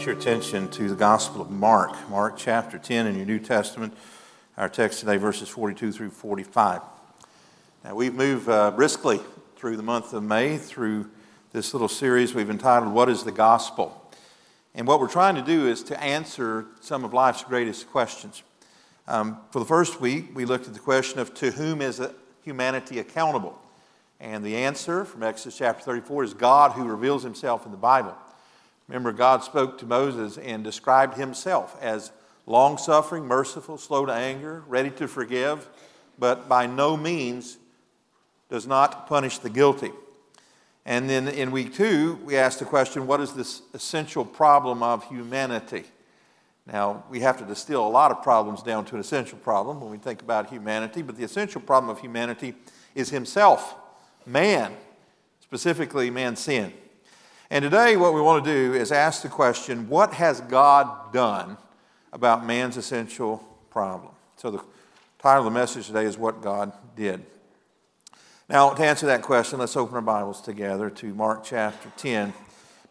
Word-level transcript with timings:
Invite 0.00 0.14
your 0.14 0.34
attention 0.34 0.66
to 0.70 0.88
the 0.88 0.94
Gospel 0.94 1.42
of 1.42 1.50
Mark, 1.50 2.08
Mark 2.08 2.38
chapter 2.38 2.78
10 2.78 3.06
in 3.06 3.16
your 3.16 3.26
New 3.26 3.38
Testament. 3.38 3.94
Our 4.56 4.70
text 4.70 5.00
today, 5.00 5.18
verses 5.18 5.46
42 5.50 5.92
through 5.92 6.08
45. 6.08 6.80
Now, 7.84 7.94
we've 7.94 8.14
moved 8.14 8.48
uh, 8.48 8.70
briskly 8.70 9.20
through 9.56 9.76
the 9.76 9.82
month 9.82 10.14
of 10.14 10.22
May 10.22 10.56
through 10.56 11.10
this 11.52 11.74
little 11.74 11.86
series 11.86 12.32
we've 12.32 12.48
entitled, 12.48 12.94
What 12.94 13.10
is 13.10 13.24
the 13.24 13.30
Gospel? 13.30 14.10
And 14.74 14.86
what 14.86 15.00
we're 15.00 15.08
trying 15.08 15.34
to 15.34 15.42
do 15.42 15.68
is 15.68 15.82
to 15.82 16.02
answer 16.02 16.64
some 16.80 17.04
of 17.04 17.12
life's 17.12 17.44
greatest 17.44 17.90
questions. 17.90 18.42
Um, 19.06 19.36
for 19.50 19.58
the 19.58 19.66
first 19.66 20.00
week, 20.00 20.34
we 20.34 20.46
looked 20.46 20.66
at 20.66 20.72
the 20.72 20.80
question 20.80 21.20
of 21.20 21.34
to 21.34 21.50
whom 21.50 21.82
is 21.82 22.00
humanity 22.42 23.00
accountable? 23.00 23.60
And 24.18 24.42
the 24.42 24.56
answer 24.56 25.04
from 25.04 25.22
Exodus 25.22 25.58
chapter 25.58 25.84
34 25.84 26.24
is 26.24 26.32
God 26.32 26.72
who 26.72 26.84
reveals 26.84 27.22
himself 27.22 27.66
in 27.66 27.70
the 27.70 27.76
Bible. 27.76 28.16
Remember, 28.90 29.12
God 29.12 29.44
spoke 29.44 29.78
to 29.78 29.86
Moses 29.86 30.36
and 30.36 30.64
described 30.64 31.16
himself 31.16 31.76
as 31.80 32.10
long 32.44 32.76
suffering, 32.76 33.24
merciful, 33.24 33.78
slow 33.78 34.04
to 34.04 34.12
anger, 34.12 34.64
ready 34.66 34.90
to 34.90 35.06
forgive, 35.06 35.68
but 36.18 36.48
by 36.48 36.66
no 36.66 36.96
means 36.96 37.56
does 38.48 38.66
not 38.66 39.06
punish 39.06 39.38
the 39.38 39.48
guilty. 39.48 39.92
And 40.84 41.08
then 41.08 41.28
in 41.28 41.52
week 41.52 41.72
two, 41.72 42.18
we 42.24 42.36
asked 42.36 42.58
the 42.58 42.64
question 42.64 43.06
what 43.06 43.20
is 43.20 43.32
this 43.32 43.62
essential 43.74 44.24
problem 44.24 44.82
of 44.82 45.04
humanity? 45.04 45.84
Now, 46.66 47.04
we 47.08 47.20
have 47.20 47.38
to 47.38 47.44
distill 47.44 47.86
a 47.86 47.88
lot 47.88 48.10
of 48.10 48.24
problems 48.24 48.60
down 48.60 48.86
to 48.86 48.96
an 48.96 49.00
essential 49.00 49.38
problem 49.38 49.80
when 49.80 49.92
we 49.92 49.98
think 49.98 50.20
about 50.20 50.50
humanity, 50.50 51.02
but 51.02 51.16
the 51.16 51.22
essential 51.22 51.60
problem 51.60 51.90
of 51.90 52.00
humanity 52.00 52.54
is 52.96 53.08
himself, 53.08 53.76
man, 54.26 54.74
specifically 55.42 56.10
man's 56.10 56.40
sin. 56.40 56.72
And 57.52 57.64
today, 57.64 57.96
what 57.96 58.14
we 58.14 58.20
want 58.20 58.44
to 58.44 58.52
do 58.52 58.74
is 58.74 58.92
ask 58.92 59.22
the 59.22 59.28
question 59.28 59.88
what 59.88 60.14
has 60.14 60.40
God 60.40 61.12
done 61.12 61.56
about 62.12 62.46
man's 62.46 62.76
essential 62.76 63.38
problem? 63.70 64.12
So, 64.36 64.52
the 64.52 64.62
title 65.18 65.44
of 65.48 65.52
the 65.52 65.58
message 65.58 65.88
today 65.88 66.04
is 66.04 66.16
What 66.16 66.42
God 66.42 66.72
Did. 66.94 67.26
Now, 68.48 68.70
to 68.70 68.84
answer 68.84 69.06
that 69.06 69.22
question, 69.22 69.58
let's 69.58 69.76
open 69.76 69.96
our 69.96 70.00
Bibles 70.00 70.40
together 70.40 70.90
to 70.90 71.12
Mark 71.12 71.42
chapter 71.42 71.90
10. 71.96 72.32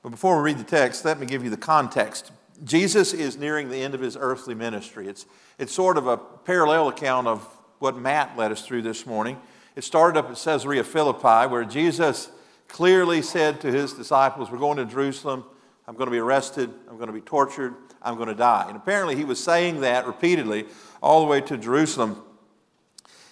But 0.03 0.09
before 0.09 0.35
we 0.35 0.51
read 0.51 0.59
the 0.59 0.69
text, 0.69 1.05
let 1.05 1.21
me 1.21 1.25
give 1.25 1.41
you 1.41 1.49
the 1.49 1.55
context. 1.55 2.33
Jesus 2.65 3.13
is 3.13 3.37
nearing 3.37 3.69
the 3.69 3.81
end 3.81 3.95
of 3.95 4.01
his 4.01 4.17
earthly 4.19 4.55
ministry. 4.55 5.07
It's, 5.07 5.25
it's 5.57 5.73
sort 5.73 5.97
of 5.97 6.05
a 6.05 6.17
parallel 6.17 6.89
account 6.89 7.27
of 7.27 7.47
what 7.79 7.97
Matt 7.97 8.37
led 8.37 8.51
us 8.51 8.65
through 8.65 8.81
this 8.81 9.05
morning. 9.05 9.39
It 9.77 9.85
started 9.85 10.19
up 10.19 10.29
at 10.29 10.35
Caesarea 10.35 10.83
Philippi, 10.83 11.49
where 11.49 11.63
Jesus 11.63 12.29
clearly 12.69 13.21
said 13.21 13.59
to 13.61 13.71
his 13.71 13.91
disciples, 13.93 14.49
We're 14.49 14.59
going 14.59 14.77
to 14.77 14.85
Jerusalem. 14.85 15.43
I'm 15.87 15.95
going 15.95 16.07
to 16.07 16.11
be 16.11 16.19
arrested. 16.19 16.69
I'm 16.87 16.95
going 16.95 17.07
to 17.07 17.13
be 17.13 17.21
tortured. 17.21 17.73
I'm 18.01 18.15
going 18.15 18.29
to 18.29 18.35
die. 18.35 18.65
And 18.67 18.77
apparently, 18.77 19.15
he 19.15 19.25
was 19.25 19.43
saying 19.43 19.81
that 19.81 20.07
repeatedly 20.07 20.65
all 21.01 21.19
the 21.19 21.27
way 21.27 21.41
to 21.41 21.57
Jerusalem. 21.57 22.23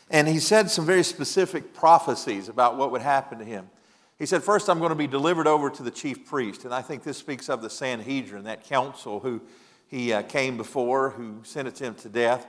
And 0.10 0.28
he 0.28 0.40
said 0.40 0.70
some 0.70 0.86
very 0.86 1.04
specific 1.04 1.74
prophecies 1.74 2.50
about 2.50 2.78
what 2.78 2.92
would 2.92 3.02
happen 3.02 3.40
to 3.40 3.46
him. 3.46 3.70
He 4.18 4.26
said, 4.26 4.44
First, 4.44 4.70
I'm 4.70 4.80
going 4.80 4.90
to 4.90 4.96
be 4.96 5.08
delivered 5.08 5.48
over 5.48 5.70
to 5.70 5.84
the 5.84 5.92
chief 5.92 6.26
priest. 6.26 6.66
And 6.66 6.74
I 6.74 6.82
think 6.82 7.04
this 7.04 7.18
speaks 7.18 7.50
of 7.50 7.62
the 7.62 7.70
Sanhedrin, 7.70 8.44
that 8.46 8.64
council 8.64 9.20
who 9.20 9.42
he 9.88 10.12
uh, 10.12 10.24
came 10.24 10.58
before, 10.58 11.12
who 11.12 11.42
sentenced 11.44 11.82
him 11.82 11.96
to 11.96 12.10
death. 12.10 12.46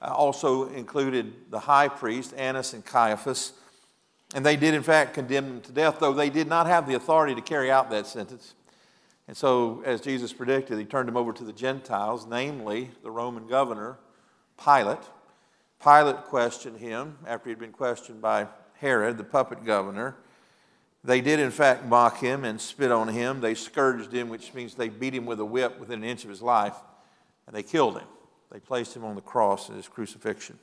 Uh, 0.00 0.12
also 0.12 0.68
included 0.70 1.50
the 1.50 1.60
high 1.60 1.88
priest, 1.88 2.34
Annas 2.36 2.72
and 2.72 2.84
Caiaphas. 2.84 3.52
And 4.34 4.46
they 4.46 4.56
did, 4.56 4.74
in 4.74 4.82
fact, 4.82 5.14
condemn 5.14 5.46
him 5.46 5.60
to 5.62 5.72
death, 5.72 5.98
though 6.00 6.12
they 6.12 6.30
did 6.30 6.48
not 6.48 6.66
have 6.66 6.86
the 6.86 6.94
authority 6.94 7.34
to 7.34 7.42
carry 7.42 7.70
out 7.70 7.90
that 7.90 8.06
sentence. 8.06 8.54
And 9.28 9.36
so, 9.36 9.82
as 9.84 10.00
Jesus 10.00 10.32
predicted, 10.32 10.78
he 10.78 10.84
turned 10.84 11.08
him 11.08 11.16
over 11.16 11.32
to 11.32 11.44
the 11.44 11.52
Gentiles, 11.52 12.26
namely 12.26 12.90
the 13.02 13.10
Roman 13.10 13.46
governor, 13.46 13.98
Pilate. 14.62 15.02
Pilate 15.82 16.24
questioned 16.24 16.78
him 16.78 17.18
after 17.26 17.48
he'd 17.48 17.58
been 17.58 17.72
questioned 17.72 18.20
by 18.20 18.46
Herod, 18.74 19.18
the 19.18 19.24
puppet 19.24 19.64
governor. 19.64 20.16
They 21.04 21.20
did, 21.20 21.40
in 21.40 21.50
fact, 21.50 21.84
mock 21.84 22.18
him 22.18 22.44
and 22.44 22.60
spit 22.60 22.92
on 22.92 23.08
him. 23.08 23.40
They 23.40 23.54
scourged 23.54 24.12
him, 24.12 24.28
which 24.28 24.54
means 24.54 24.74
they 24.74 24.88
beat 24.88 25.14
him 25.14 25.26
with 25.26 25.40
a 25.40 25.44
whip 25.44 25.78
within 25.80 26.02
an 26.02 26.08
inch 26.08 26.24
of 26.24 26.30
his 26.30 26.42
life, 26.42 26.76
and 27.46 27.54
they 27.54 27.62
killed 27.62 27.98
him. 27.98 28.06
They 28.50 28.60
placed 28.60 28.94
him 28.94 29.04
on 29.04 29.14
the 29.14 29.20
cross 29.20 29.68
in 29.68 29.74
his 29.74 29.88
crucifixion. 29.88 30.58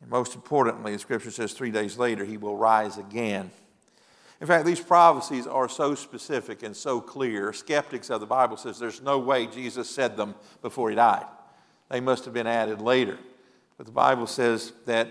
And 0.00 0.10
most 0.10 0.34
importantly, 0.34 0.92
the 0.92 0.98
scripture 0.98 1.30
says 1.30 1.52
three 1.52 1.70
days 1.70 1.98
later 1.98 2.24
he 2.24 2.36
will 2.36 2.56
rise 2.56 2.98
again. 2.98 3.50
In 4.40 4.46
fact, 4.46 4.66
these 4.66 4.80
prophecies 4.80 5.46
are 5.46 5.68
so 5.68 5.94
specific 5.94 6.62
and 6.62 6.76
so 6.76 7.00
clear. 7.00 7.52
Skeptics 7.52 8.10
of 8.10 8.20
the 8.20 8.26
Bible 8.26 8.56
says 8.56 8.78
there's 8.78 9.00
no 9.00 9.18
way 9.18 9.46
Jesus 9.46 9.88
said 9.88 10.16
them 10.16 10.34
before 10.60 10.90
he 10.90 10.96
died. 10.96 11.24
They 11.88 12.00
must 12.00 12.24
have 12.26 12.34
been 12.34 12.46
added 12.46 12.80
later. 12.80 13.18
But 13.78 13.86
the 13.86 13.92
Bible 13.92 14.26
says 14.26 14.72
that 14.84 15.08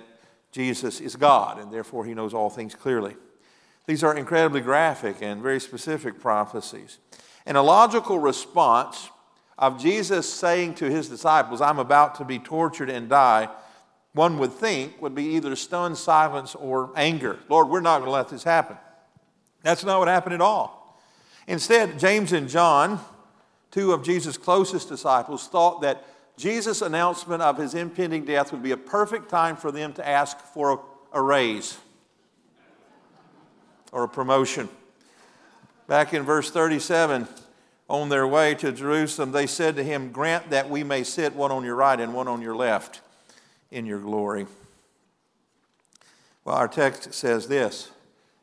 Jesus 0.52 1.02
is 1.02 1.16
God 1.16 1.60
and 1.60 1.72
therefore 1.72 2.06
he 2.06 2.14
knows 2.14 2.34
all 2.34 2.50
things 2.50 2.76
clearly. 2.76 3.16
These 3.88 4.04
are 4.04 4.16
incredibly 4.16 4.62
graphic 4.62 5.18
and 5.22 5.42
very 5.42 5.60
specific 5.60 6.20
prophecies. 6.20 7.00
And 7.46 7.58
a 7.58 7.62
logical 7.62 8.20
response 8.20 9.10
of 9.58 9.82
Jesus 9.82 10.32
saying 10.32 10.76
to 10.76 10.90
his 10.90 11.08
disciples, 11.08 11.62
I'm 11.62 11.80
about 11.80 12.16
to 12.16 12.26
be 12.26 12.40
tortured 12.40 12.90
and 12.90 13.08
die, 13.08 13.50
one 14.16 14.40
would 14.40 14.54
think 14.54 15.02
would 15.02 15.14
be 15.14 15.36
either 15.36 15.58
stunned 15.58 15.98
silence 15.98 16.56
or 16.56 16.90
anger. 16.96 17.38
Lord, 17.50 17.68
we're 17.68 17.82
not 17.82 17.98
going 17.98 18.08
to 18.08 18.12
let 18.12 18.30
this 18.30 18.44
happen. 18.44 18.78
That's 19.62 19.84
not 19.84 20.00
what 20.00 20.08
happened 20.08 20.36
at 20.36 20.42
all. 20.42 20.98
Instead, 21.48 22.00
James 22.00 22.32
and 22.32 22.48
John, 22.48 23.02
two 23.72 23.92
of 23.92 24.04
Jesus' 24.04 24.38
closest 24.38 24.88
disciples, 24.88 25.50
thought 25.50 25.82
that 25.82 26.06
Jesus' 26.38 26.82
announcement 26.82 27.42
of 27.42 27.58
his 27.58 27.76
impending 27.76 28.24
death 28.24 28.54
would 28.54 28.64
be 28.64 28.72
a 28.72 28.78
perfect 28.78 29.30
time 29.30 29.58
for 29.58 29.70
them 29.70 29.92
to 29.94 30.08
ask 30.08 30.40
for 30.40 30.72
a, 30.72 30.78
a 31.20 31.22
raise 31.22 31.78
or 33.92 34.06
a 34.06 34.10
promotion. 34.10 34.70
Back 35.88 36.14
in 36.14 36.24
verse 36.24 36.50
37, 36.50 37.28
on 37.90 38.08
their 38.08 38.26
way 38.26 38.56
to 38.56 38.72
Jerusalem, 38.72 39.34
they 39.34 39.46
said 39.46 39.76
to 39.76 39.84
him, 39.84 40.14
Grant 40.14 40.52
that 40.52 40.70
we 40.70 40.86
may 40.86 41.04
sit 41.04 41.36
one 41.36 41.52
on 41.52 41.66
your 41.66 41.76
right 41.76 42.00
and 42.00 42.14
one 42.14 42.30
on 42.30 42.42
your 42.42 42.56
left 42.56 43.02
in 43.72 43.86
your 43.86 44.00
glory. 44.00 44.48
Well, 46.44 46.56
our 46.56 46.68
text 46.68 47.14
says 47.14 47.48
this. 47.48 47.92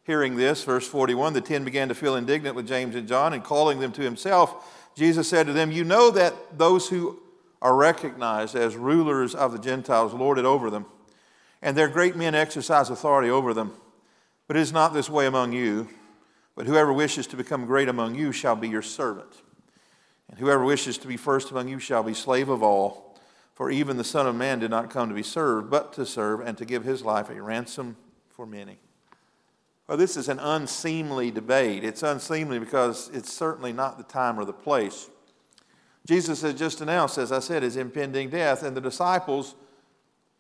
Hearing 0.05 0.35
this, 0.37 0.65
verse 0.65 0.87
41, 0.87 1.33
the 1.33 1.41
ten 1.41 1.65
began 1.65 1.89
to 1.89 1.95
feel 1.95 2.17
indignant 2.17 2.57
with 2.57 2.67
James 2.67 2.97
and 2.97 3.07
John, 3.07 3.33
and 3.33 3.45
calling 3.45 3.79
them 3.79 3.93
to 3.93 4.03
himself, 4.03 4.91
Jesus 4.97 5.29
said 5.29 5.47
to 5.47 5.53
them, 5.53 5.71
You 5.71 5.85
know 5.85 6.11
that 6.11 6.59
those 6.59 6.89
who 6.89 7.21
are 7.63 7.77
recognized 7.77 8.57
as 8.57 8.75
rulers 8.75 9.35
of 9.35 9.53
the 9.53 9.59
Gentiles 9.59 10.13
lord 10.13 10.39
it 10.39 10.45
over 10.45 10.71
them, 10.71 10.87
and 11.63 11.77
their 11.77 11.89
great 11.89 12.17
men 12.17 12.35
exercise 12.35 12.91
authority 12.91 13.31
over 13.31 13.55
them. 13.55 13.73
But 14.49 14.57
it 14.57 14.61
is 14.61 14.73
not 14.73 14.93
this 14.93 15.09
way 15.09 15.27
among 15.27 15.53
you, 15.53 15.89
but 16.57 16.67
whoever 16.67 16.93
wishes 16.93 17.29
to 17.29 17.37
become 17.37 17.65
great 17.65 17.89
among 17.89 18.17
you 18.17 18.33
shall 18.33 18.57
be 18.57 18.69
your 18.69 18.83
servant. 18.83 19.43
And 20.29 20.41
whoever 20.41 20.65
wishes 20.65 20.99
to 20.99 21.09
be 21.09 21.17
first 21.17 21.53
among 21.53 21.69
you 21.69 21.79
shall 21.79 22.03
be 22.03 22.15
slave 22.15 22.49
of 22.49 22.63
all. 22.63 23.12
For 23.55 23.71
even 23.71 23.97
the 23.97 24.05
Son 24.05 24.27
of 24.27 24.35
Man 24.35 24.59
did 24.61 24.71
not 24.71 24.91
come 24.91 25.09
to 25.09 25.15
be 25.15 25.23
served, 25.23 25.71
but 25.71 25.93
to 25.95 26.07
serve 26.07 26.41
and 26.41 26.57
to 26.59 26.65
give 26.65 26.85
his 26.85 27.03
life 27.03 27.29
a 27.31 27.41
ransom 27.41 27.97
for 28.31 28.47
many. 28.47 28.79
Well, 29.87 29.99
this 29.99 30.17
is 30.17 30.29
an 30.29 30.39
unseemly 30.39 31.31
debate. 31.31 31.85
It's 31.85 32.03
unseemly 32.03 32.59
because 32.59 33.11
it's 33.13 33.33
certainly 33.33 33.73
not 33.73 33.99
the 33.99 34.05
time 34.05 34.39
or 34.39 34.45
the 34.45 34.53
place. 34.53 35.11
Jesus 36.07 36.43
had 36.43 36.57
just 36.57 36.81
announced, 36.81 37.19
as 37.19 37.31
I 37.31 37.41
said, 37.41 37.63
his 37.63 37.77
impending 37.77 38.31
death, 38.31 38.63
and 38.63 38.77
the 38.77 38.81
disciples, 38.81 39.55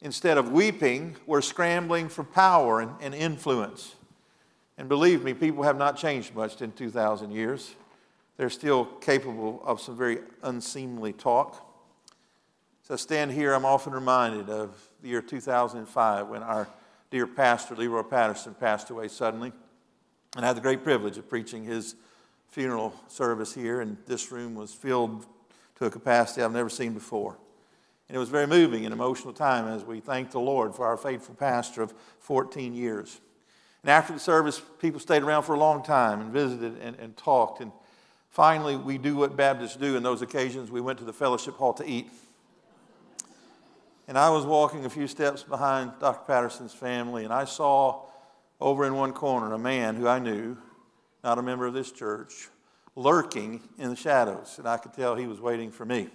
instead 0.00 0.38
of 0.38 0.50
weeping, 0.50 1.16
were 1.26 1.42
scrambling 1.42 2.08
for 2.08 2.24
power 2.24 2.80
and, 2.80 2.92
and 3.00 3.14
influence. 3.14 3.94
And 4.78 4.88
believe 4.88 5.22
me, 5.22 5.34
people 5.34 5.62
have 5.62 5.76
not 5.76 5.96
changed 5.96 6.34
much 6.34 6.60
in 6.62 6.72
2,000 6.72 7.30
years. 7.30 7.74
They're 8.36 8.50
still 8.50 8.86
capable 8.86 9.62
of 9.64 9.80
some 9.80 9.96
very 9.96 10.20
unseemly 10.42 11.12
talk. 11.12 11.71
As 12.84 12.90
I 12.90 12.96
stand 12.96 13.32
here, 13.32 13.52
I'm 13.54 13.64
often 13.64 13.92
reminded 13.92 14.48
of 14.48 14.76
the 15.02 15.08
year 15.08 15.22
2005 15.22 16.28
when 16.28 16.42
our 16.42 16.68
dear 17.10 17.26
pastor, 17.26 17.76
Leroy 17.76 18.02
Patterson, 18.02 18.54
passed 18.54 18.90
away 18.90 19.08
suddenly. 19.08 19.52
And 20.36 20.44
I 20.44 20.48
had 20.48 20.56
the 20.56 20.62
great 20.62 20.82
privilege 20.82 21.18
of 21.18 21.28
preaching 21.28 21.64
his 21.64 21.94
funeral 22.48 22.94
service 23.08 23.54
here, 23.54 23.80
and 23.80 23.96
this 24.06 24.32
room 24.32 24.54
was 24.54 24.72
filled 24.74 25.22
to 25.22 25.28
to 25.82 25.86
a 25.86 25.90
capacity 25.90 26.42
I've 26.42 26.52
never 26.52 26.68
seen 26.68 26.92
before. 26.92 27.36
And 28.08 28.16
it 28.16 28.18
was 28.18 28.28
very 28.28 28.46
moving 28.46 28.84
and 28.84 28.92
emotional 28.92 29.32
time 29.32 29.66
as 29.66 29.84
we 29.84 30.00
thanked 30.00 30.32
the 30.32 30.40
Lord 30.40 30.74
for 30.74 30.86
our 30.86 30.96
faithful 30.96 31.34
pastor 31.34 31.82
of 31.82 31.92
14 32.20 32.74
years. 32.74 33.20
And 33.82 33.90
after 33.90 34.12
the 34.12 34.20
service, 34.20 34.62
people 34.80 35.00
stayed 35.00 35.22
around 35.22 35.42
for 35.42 35.54
a 35.54 35.58
long 35.58 35.82
time 35.82 36.20
and 36.20 36.30
visited 36.30 36.78
and, 36.80 36.96
and 37.00 37.16
talked. 37.16 37.60
And 37.60 37.72
finally, 38.30 38.76
we 38.76 38.96
do 38.96 39.16
what 39.16 39.36
Baptists 39.36 39.76
do 39.76 39.96
in 39.96 40.04
those 40.04 40.22
occasions. 40.22 40.70
We 40.70 40.80
went 40.80 41.00
to 41.00 41.04
the 41.04 41.12
fellowship 41.12 41.56
hall 41.56 41.72
to 41.74 41.84
eat. 41.84 42.08
And 44.08 44.18
I 44.18 44.30
was 44.30 44.44
walking 44.44 44.84
a 44.84 44.90
few 44.90 45.06
steps 45.06 45.42
behind 45.42 45.92
Dr. 46.00 46.26
Patterson's 46.26 46.74
family, 46.74 47.24
and 47.24 47.32
I 47.32 47.44
saw 47.44 48.02
over 48.60 48.84
in 48.84 48.94
one 48.94 49.12
corner 49.12 49.52
a 49.52 49.58
man 49.58 49.96
who 49.96 50.08
I 50.08 50.18
knew, 50.18 50.56
not 51.22 51.38
a 51.38 51.42
member 51.42 51.66
of 51.66 51.74
this 51.74 51.92
church, 51.92 52.48
lurking 52.96 53.62
in 53.78 53.90
the 53.90 53.96
shadows. 53.96 54.56
And 54.58 54.68
I 54.68 54.76
could 54.76 54.92
tell 54.92 55.14
he 55.14 55.26
was 55.26 55.40
waiting 55.40 55.70
for 55.70 55.84
me. 55.84 56.08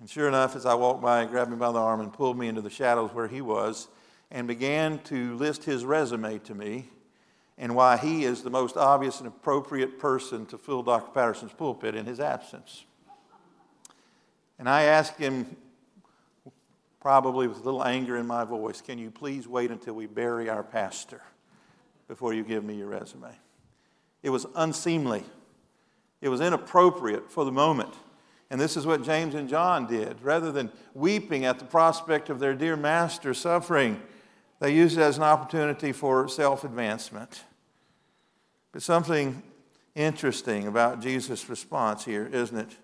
And 0.00 0.08
sure 0.08 0.28
enough, 0.28 0.56
as 0.56 0.64
I 0.64 0.74
walked 0.74 1.02
by, 1.02 1.22
he 1.22 1.28
grabbed 1.28 1.50
me 1.50 1.56
by 1.56 1.70
the 1.70 1.78
arm 1.78 2.00
and 2.00 2.12
pulled 2.12 2.38
me 2.38 2.48
into 2.48 2.62
the 2.62 2.70
shadows 2.70 3.12
where 3.12 3.28
he 3.28 3.42
was 3.42 3.88
and 4.30 4.48
began 4.48 4.98
to 5.00 5.36
list 5.36 5.64
his 5.64 5.84
resume 5.84 6.38
to 6.38 6.54
me 6.54 6.88
and 7.58 7.74
why 7.74 7.98
he 7.98 8.24
is 8.24 8.42
the 8.42 8.50
most 8.50 8.78
obvious 8.78 9.18
and 9.18 9.28
appropriate 9.28 9.98
person 9.98 10.46
to 10.46 10.56
fill 10.56 10.82
Dr. 10.82 11.10
Patterson's 11.12 11.52
pulpit 11.52 11.94
in 11.94 12.06
his 12.06 12.18
absence. 12.18 12.86
And 14.58 14.68
I 14.68 14.84
asked 14.84 15.18
him, 15.18 15.56
probably 17.00 17.48
with 17.48 17.58
a 17.58 17.62
little 17.62 17.84
anger 17.84 18.16
in 18.16 18.26
my 18.26 18.44
voice, 18.44 18.80
Can 18.80 18.98
you 18.98 19.10
please 19.10 19.48
wait 19.48 19.70
until 19.70 19.94
we 19.94 20.06
bury 20.06 20.48
our 20.48 20.62
pastor 20.62 21.22
before 22.08 22.34
you 22.34 22.44
give 22.44 22.64
me 22.64 22.74
your 22.74 22.88
resume? 22.88 23.30
It 24.22 24.30
was 24.30 24.46
unseemly, 24.54 25.24
it 26.20 26.28
was 26.28 26.40
inappropriate 26.40 27.30
for 27.30 27.44
the 27.44 27.52
moment. 27.52 27.94
And 28.50 28.60
this 28.60 28.76
is 28.76 28.84
what 28.84 29.04
James 29.04 29.34
and 29.36 29.48
John 29.48 29.86
did. 29.86 30.20
Rather 30.22 30.50
than 30.50 30.72
weeping 30.92 31.44
at 31.44 31.60
the 31.60 31.64
prospect 31.64 32.28
of 32.30 32.40
their 32.40 32.52
dear 32.52 32.76
master 32.76 33.32
suffering, 33.32 34.02
they 34.58 34.74
used 34.74 34.98
it 34.98 35.02
as 35.02 35.16
an 35.16 35.22
opportunity 35.22 35.92
for 35.92 36.28
self 36.28 36.64
advancement. 36.64 37.44
But 38.72 38.82
something 38.82 39.42
interesting 39.94 40.66
about 40.66 41.00
Jesus' 41.00 41.48
response 41.48 42.04
here, 42.04 42.26
isn't 42.26 42.58
it? 42.58 42.76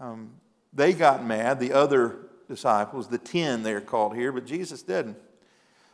Um, 0.00 0.32
they 0.72 0.92
got 0.92 1.24
mad, 1.24 1.60
the 1.60 1.72
other 1.72 2.27
disciples, 2.48 3.08
the 3.08 3.18
ten 3.18 3.62
they're 3.62 3.80
called 3.80 4.16
here, 4.16 4.32
but 4.32 4.46
Jesus 4.46 4.82
didn't. 4.82 5.16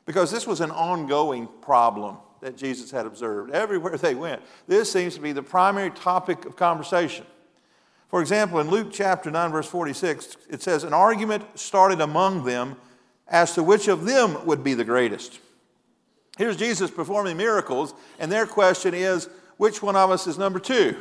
Because 0.06 0.30
this 0.30 0.46
was 0.46 0.60
an 0.60 0.70
ongoing 0.70 1.48
problem 1.60 2.18
that 2.40 2.56
Jesus 2.56 2.90
had 2.90 3.06
observed 3.06 3.50
everywhere 3.52 3.96
they 3.98 4.14
went. 4.14 4.42
This 4.66 4.92
seems 4.92 5.14
to 5.14 5.20
be 5.20 5.32
the 5.32 5.42
primary 5.42 5.90
topic 5.90 6.44
of 6.44 6.56
conversation. 6.56 7.26
For 8.08 8.20
example, 8.20 8.60
in 8.60 8.68
Luke 8.68 8.88
chapter 8.92 9.30
9, 9.30 9.50
verse 9.50 9.66
46, 9.66 10.36
it 10.48 10.62
says, 10.62 10.84
An 10.84 10.92
argument 10.92 11.44
started 11.58 12.00
among 12.00 12.44
them 12.44 12.76
as 13.26 13.54
to 13.54 13.62
which 13.62 13.88
of 13.88 14.04
them 14.04 14.46
would 14.46 14.62
be 14.62 14.74
the 14.74 14.84
greatest. 14.84 15.40
Here's 16.36 16.56
Jesus 16.56 16.90
performing 16.90 17.36
miracles, 17.36 17.94
and 18.18 18.30
their 18.30 18.46
question 18.46 18.94
is, 18.94 19.28
Which 19.56 19.82
one 19.82 19.96
of 19.96 20.10
us 20.10 20.26
is 20.26 20.38
number 20.38 20.60
two? 20.60 20.96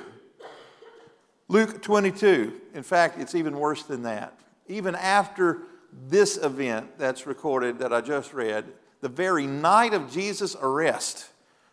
Luke 1.49 1.81
22, 1.81 2.53
in 2.73 2.83
fact, 2.83 3.19
it's 3.19 3.35
even 3.35 3.59
worse 3.59 3.83
than 3.83 4.03
that. 4.03 4.39
Even 4.67 4.95
after 4.95 5.59
this 6.07 6.37
event 6.37 6.97
that's 6.97 7.27
recorded 7.27 7.79
that 7.79 7.93
I 7.93 8.01
just 8.01 8.33
read, 8.33 8.65
the 9.01 9.09
very 9.09 9.45
night 9.45 9.93
of 9.93 10.11
Jesus' 10.11 10.55
arrest, 10.61 11.29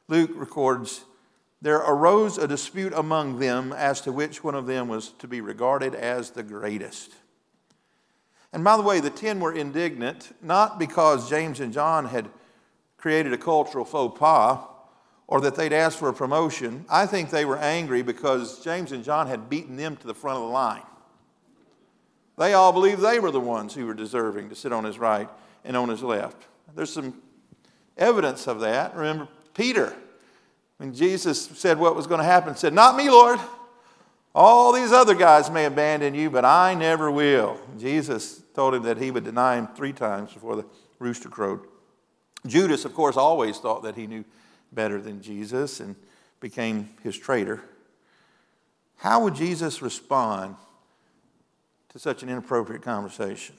Luke 0.08 0.32
records, 0.34 1.04
there 1.62 1.76
arose 1.76 2.38
a 2.38 2.48
dispute 2.48 2.92
among 2.94 3.38
them 3.38 3.72
as 3.72 4.00
to 4.02 4.12
which 4.12 4.42
one 4.42 4.54
of 4.54 4.66
them 4.66 4.88
was 4.88 5.10
to 5.18 5.28
be 5.28 5.40
regarded 5.40 5.94
as 5.94 6.30
the 6.30 6.42
greatest. 6.42 7.12
And 8.52 8.64
by 8.64 8.76
the 8.76 8.82
way, 8.82 9.00
the 9.00 9.10
ten 9.10 9.40
were 9.40 9.52
indignant, 9.52 10.34
not 10.42 10.78
because 10.78 11.30
James 11.30 11.60
and 11.60 11.72
John 11.72 12.06
had 12.06 12.28
created 12.96 13.32
a 13.32 13.38
cultural 13.38 13.84
faux 13.84 14.18
pas 14.18 14.58
or 15.26 15.40
that 15.42 15.54
they'd 15.54 15.72
asked 15.72 15.98
for 15.98 16.08
a 16.08 16.14
promotion. 16.14 16.84
I 16.90 17.06
think 17.06 17.30
they 17.30 17.44
were 17.44 17.58
angry 17.58 18.02
because 18.02 18.64
James 18.64 18.90
and 18.90 19.04
John 19.04 19.28
had 19.28 19.48
beaten 19.48 19.76
them 19.76 19.96
to 19.98 20.06
the 20.06 20.14
front 20.14 20.38
of 20.38 20.42
the 20.42 20.50
line. 20.50 20.82
They 22.40 22.54
all 22.54 22.72
believed 22.72 23.02
they 23.02 23.20
were 23.20 23.30
the 23.30 23.38
ones 23.38 23.74
who 23.74 23.84
were 23.84 23.92
deserving 23.92 24.48
to 24.48 24.54
sit 24.54 24.72
on 24.72 24.84
his 24.84 24.98
right 24.98 25.28
and 25.62 25.76
on 25.76 25.90
his 25.90 26.02
left. 26.02 26.46
There's 26.74 26.90
some 26.90 27.20
evidence 27.98 28.46
of 28.46 28.60
that. 28.60 28.96
Remember, 28.96 29.28
Peter, 29.52 29.94
when 30.78 30.94
Jesus 30.94 31.38
said 31.38 31.78
what 31.78 31.94
was 31.94 32.06
going 32.06 32.20
to 32.20 32.24
happen, 32.24 32.56
said, 32.56 32.72
Not 32.72 32.96
me, 32.96 33.10
Lord. 33.10 33.38
All 34.34 34.72
these 34.72 34.90
other 34.90 35.14
guys 35.14 35.50
may 35.50 35.66
abandon 35.66 36.14
you, 36.14 36.30
but 36.30 36.46
I 36.46 36.72
never 36.72 37.10
will. 37.10 37.60
Jesus 37.78 38.42
told 38.54 38.72
him 38.72 38.84
that 38.84 38.96
he 38.96 39.10
would 39.10 39.24
deny 39.24 39.56
him 39.56 39.68
three 39.76 39.92
times 39.92 40.32
before 40.32 40.56
the 40.56 40.64
rooster 40.98 41.28
crowed. 41.28 41.60
Judas, 42.46 42.86
of 42.86 42.94
course, 42.94 43.18
always 43.18 43.58
thought 43.58 43.82
that 43.82 43.96
he 43.96 44.06
knew 44.06 44.24
better 44.72 44.98
than 44.98 45.20
Jesus 45.20 45.78
and 45.78 45.94
became 46.40 46.88
his 47.02 47.18
traitor. 47.18 47.62
How 48.96 49.24
would 49.24 49.34
Jesus 49.34 49.82
respond 49.82 50.56
to 51.90 51.98
such 51.98 52.22
an 52.22 52.28
inappropriate 52.28 52.82
conversation? 52.82 53.56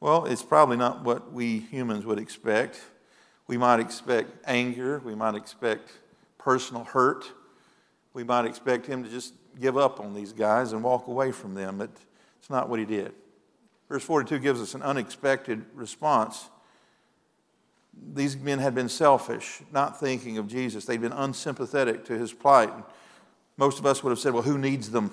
Well, 0.00 0.24
it's 0.26 0.42
probably 0.42 0.76
not 0.76 1.04
what 1.04 1.32
we 1.32 1.58
humans 1.58 2.06
would 2.06 2.18
expect. 2.18 2.80
We 3.46 3.56
might 3.56 3.80
expect 3.80 4.30
anger, 4.46 5.00
we 5.04 5.14
might 5.14 5.34
expect 5.34 5.92
personal 6.38 6.84
hurt, 6.84 7.30
we 8.14 8.24
might 8.24 8.44
expect 8.44 8.86
him 8.86 9.04
to 9.04 9.10
just 9.10 9.34
give 9.60 9.76
up 9.76 10.00
on 10.00 10.14
these 10.14 10.32
guys 10.32 10.72
and 10.72 10.82
walk 10.82 11.06
away 11.06 11.32
from 11.32 11.54
them, 11.54 11.78
but 11.78 11.90
it's 12.38 12.50
not 12.50 12.68
what 12.68 12.78
he 12.78 12.84
did. 12.84 13.12
Verse 13.88 14.04
42 14.04 14.38
gives 14.38 14.60
us 14.60 14.74
an 14.74 14.82
unexpected 14.82 15.64
response. 15.74 16.48
These 18.14 18.36
men 18.36 18.60
had 18.60 18.74
been 18.74 18.88
selfish, 18.88 19.60
not 19.72 19.98
thinking 19.98 20.38
of 20.38 20.46
Jesus. 20.46 20.84
They'd 20.84 21.00
been 21.00 21.12
unsympathetic 21.12 22.04
to 22.06 22.16
his 22.16 22.32
plight. 22.32 22.72
Most 23.56 23.78
of 23.78 23.84
us 23.84 24.02
would 24.02 24.10
have 24.10 24.18
said, 24.18 24.32
Well, 24.32 24.44
who 24.44 24.56
needs 24.56 24.90
them? 24.90 25.10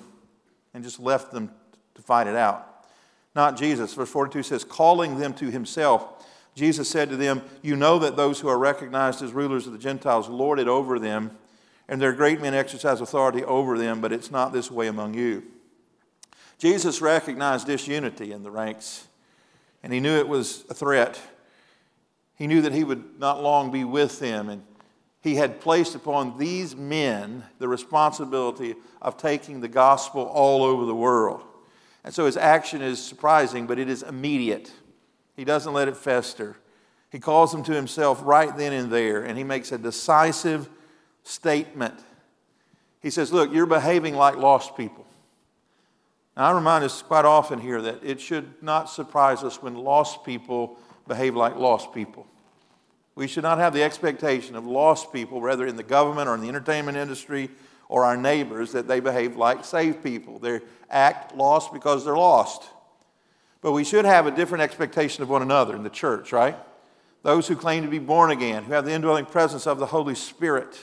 and 0.74 0.84
just 0.84 1.00
left 1.00 1.32
them 1.32 1.50
to 1.98 2.02
fight 2.02 2.28
it 2.28 2.36
out. 2.36 2.86
Not 3.34 3.58
Jesus. 3.58 3.92
Verse 3.92 4.08
42 4.08 4.44
says, 4.44 4.64
Calling 4.64 5.18
them 5.18 5.34
to 5.34 5.50
himself, 5.50 6.26
Jesus 6.54 6.88
said 6.88 7.10
to 7.10 7.16
them, 7.16 7.42
You 7.60 7.76
know 7.76 7.98
that 7.98 8.16
those 8.16 8.40
who 8.40 8.48
are 8.48 8.58
recognized 8.58 9.20
as 9.20 9.32
rulers 9.32 9.66
of 9.66 9.72
the 9.72 9.78
Gentiles 9.78 10.28
lord 10.28 10.58
it 10.58 10.68
over 10.68 10.98
them 10.98 11.32
and 11.88 12.00
their 12.00 12.12
great 12.12 12.40
men 12.40 12.54
exercise 12.54 13.00
authority 13.00 13.42
over 13.44 13.78
them, 13.78 14.00
but 14.00 14.12
it's 14.12 14.30
not 14.30 14.52
this 14.52 14.70
way 14.70 14.86
among 14.86 15.14
you. 15.14 15.42
Jesus 16.58 17.00
recognized 17.00 17.66
disunity 17.66 18.32
in 18.32 18.42
the 18.42 18.50
ranks, 18.50 19.06
and 19.82 19.92
he 19.92 20.00
knew 20.00 20.16
it 20.16 20.28
was 20.28 20.64
a 20.68 20.74
threat. 20.74 21.20
He 22.34 22.46
knew 22.46 22.60
that 22.62 22.72
he 22.72 22.84
would 22.84 23.18
not 23.18 23.42
long 23.42 23.70
be 23.70 23.84
with 23.84 24.18
them, 24.20 24.48
and 24.50 24.62
he 25.20 25.36
had 25.36 25.60
placed 25.60 25.94
upon 25.94 26.38
these 26.38 26.76
men 26.76 27.44
the 27.58 27.68
responsibility 27.68 28.74
of 29.00 29.16
taking 29.16 29.60
the 29.60 29.68
gospel 29.68 30.22
all 30.22 30.62
over 30.62 30.84
the 30.84 30.94
world. 30.94 31.42
And 32.08 32.14
so 32.14 32.24
his 32.24 32.38
action 32.38 32.80
is 32.80 33.04
surprising, 33.04 33.66
but 33.66 33.78
it 33.78 33.90
is 33.90 34.02
immediate. 34.02 34.72
He 35.36 35.44
doesn't 35.44 35.74
let 35.74 35.88
it 35.88 35.96
fester. 35.98 36.56
He 37.10 37.18
calls 37.18 37.52
them 37.52 37.62
to 37.64 37.74
himself 37.74 38.22
right 38.24 38.56
then 38.56 38.72
and 38.72 38.90
there, 38.90 39.22
and 39.24 39.36
he 39.36 39.44
makes 39.44 39.72
a 39.72 39.76
decisive 39.76 40.70
statement. 41.22 42.00
He 43.02 43.10
says, 43.10 43.30
Look, 43.30 43.52
you're 43.52 43.66
behaving 43.66 44.14
like 44.14 44.36
lost 44.36 44.74
people. 44.74 45.04
Now, 46.34 46.50
I 46.50 46.52
remind 46.52 46.82
us 46.82 47.02
quite 47.02 47.26
often 47.26 47.60
here 47.60 47.82
that 47.82 48.02
it 48.02 48.22
should 48.22 48.54
not 48.62 48.88
surprise 48.88 49.44
us 49.44 49.62
when 49.62 49.74
lost 49.74 50.24
people 50.24 50.78
behave 51.08 51.36
like 51.36 51.56
lost 51.56 51.92
people. 51.92 52.26
We 53.16 53.26
should 53.26 53.42
not 53.42 53.58
have 53.58 53.74
the 53.74 53.82
expectation 53.82 54.56
of 54.56 54.66
lost 54.66 55.12
people, 55.12 55.42
whether 55.42 55.66
in 55.66 55.76
the 55.76 55.82
government 55.82 56.26
or 56.26 56.34
in 56.36 56.40
the 56.40 56.48
entertainment 56.48 56.96
industry 56.96 57.50
or 57.88 58.04
our 58.04 58.16
neighbors, 58.16 58.72
that 58.72 58.86
they 58.86 59.00
behave 59.00 59.36
like 59.36 59.64
saved 59.64 60.02
people. 60.02 60.38
They 60.38 60.60
act 60.90 61.34
lost 61.34 61.72
because 61.72 62.04
they're 62.04 62.16
lost. 62.16 62.64
But 63.60 63.72
we 63.72 63.84
should 63.84 64.04
have 64.04 64.26
a 64.26 64.30
different 64.30 64.62
expectation 64.62 65.22
of 65.22 65.28
one 65.28 65.42
another 65.42 65.74
in 65.74 65.82
the 65.82 65.90
church, 65.90 66.32
right? 66.32 66.56
Those 67.22 67.48
who 67.48 67.56
claim 67.56 67.82
to 67.82 67.88
be 67.88 67.98
born 67.98 68.30
again, 68.30 68.64
who 68.64 68.72
have 68.72 68.84
the 68.84 68.92
indwelling 68.92 69.26
presence 69.26 69.66
of 69.66 69.78
the 69.78 69.86
Holy 69.86 70.14
Spirit, 70.14 70.78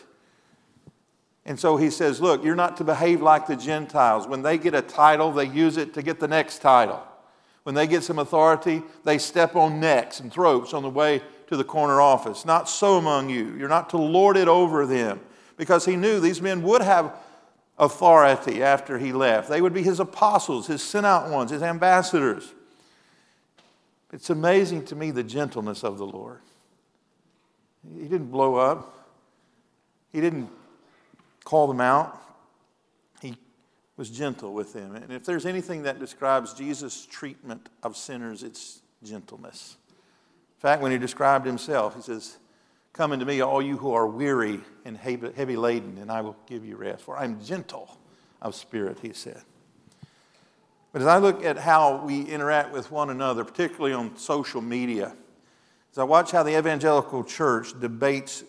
and 1.46 1.60
so 1.60 1.78
he 1.78 1.92
says, 1.92 2.20
Look, 2.20 2.44
you're 2.44 2.56
not 2.56 2.78
to 2.78 2.84
behave 2.84 3.22
like 3.22 3.48
the 3.48 3.56
Gentiles. 3.56 4.28
When 4.28 4.42
they 4.42 4.58
get 4.58 4.74
a 4.74 4.82
title, 4.82 5.32
they 5.32 5.46
use 5.46 5.78
it 5.78 5.94
to 5.94 6.02
get 6.02 6.20
the 6.20 6.28
next 6.28 6.60
title. 6.60 7.02
When 7.64 7.76
they 7.76 7.88
get 7.88 8.04
some 8.04 8.20
authority, 8.20 8.84
they 9.04 9.18
step 9.18 9.56
on 9.56 9.80
necks 9.80 10.20
and 10.20 10.32
throats 10.32 10.74
on 10.74 10.84
the 10.84 10.90
way 10.90 11.22
to 11.48 11.58
the 11.58 11.64
corner 11.64 12.02
office. 12.02 12.46
Not 12.46 12.68
so 12.70 12.98
among 12.98 13.30
you. 13.30 13.56
You're 13.58 13.70
not 13.70 13.92
to 13.92 13.98
lord 13.98 14.38
it 14.38 14.48
over 14.48 14.86
them. 14.86 15.20
Because 15.58 15.86
he 15.86 15.96
knew 15.96 16.20
these 16.20 16.42
men 16.42 16.64
would 16.64 16.82
have 16.82 17.16
authority 17.78 18.64
after 18.64 18.98
he 18.98 19.12
left. 19.12 19.50
They 19.50 19.62
would 19.62 19.74
be 19.74 19.84
his 19.84 20.00
apostles, 20.00 20.68
his 20.68 20.82
sent 20.82 21.06
out 21.06 21.30
ones, 21.30 21.52
his 21.52 21.64
ambassadors. 21.64 22.54
It's 24.12 24.30
amazing 24.30 24.86
to 24.86 24.96
me 24.96 25.12
the 25.12 25.24
gentleness 25.24 25.84
of 25.84 25.98
the 25.98 26.06
Lord. 26.06 26.40
He 27.98 28.08
didn't 28.08 28.32
blow 28.32 28.56
up, 28.56 29.08
he 30.12 30.22
didn't 30.22 30.50
call 31.44 31.68
them 31.68 31.82
out. 31.82 32.22
He 33.22 33.36
was 33.98 34.10
gentle 34.10 34.54
with 34.54 34.74
them. 34.74 34.96
And 34.96 35.12
if 35.12 35.26
there's 35.26 35.46
anything 35.46 35.84
that 35.84 36.00
describes 36.00 36.54
Jesus' 36.54 37.06
treatment 37.06 37.70
of 37.84 37.96
sinners, 37.96 38.44
it's 38.44 38.82
gentleness. 39.04 39.78
In 40.58 40.62
fact, 40.62 40.82
when 40.82 40.92
he 40.92 40.98
described 40.98 41.46
himself, 41.46 41.96
he 41.96 42.02
says, 42.02 42.38
Come 42.96 43.12
unto 43.12 43.26
me, 43.26 43.42
all 43.42 43.62
you 43.62 43.76
who 43.76 43.92
are 43.92 44.08
weary 44.08 44.62
and 44.86 44.96
heavy 44.96 45.58
laden, 45.58 45.98
and 45.98 46.10
I 46.10 46.22
will 46.22 46.38
give 46.48 46.64
you 46.64 46.78
rest. 46.78 47.04
For 47.04 47.18
I'm 47.18 47.44
gentle 47.44 47.98
of 48.42 48.56
spirit, 48.56 49.00
he 49.02 49.12
said. 49.12 49.42
But 50.94 51.02
as 51.02 51.08
I 51.10 51.18
look 51.18 51.44
at 51.44 51.58
how 51.58 52.06
we 52.06 52.22
interact 52.22 52.72
with 52.72 52.92
one 52.92 53.10
another, 53.10 53.44
particularly 53.44 53.94
on 53.94 54.16
social 54.16 54.62
media, 54.62 55.14
as 55.92 55.98
I 55.98 56.06
watch 56.06 56.32
how 56.32 56.42
the 56.44 56.58
evangelical 56.58 57.26
church 57.26 57.78
debates 57.78 58.46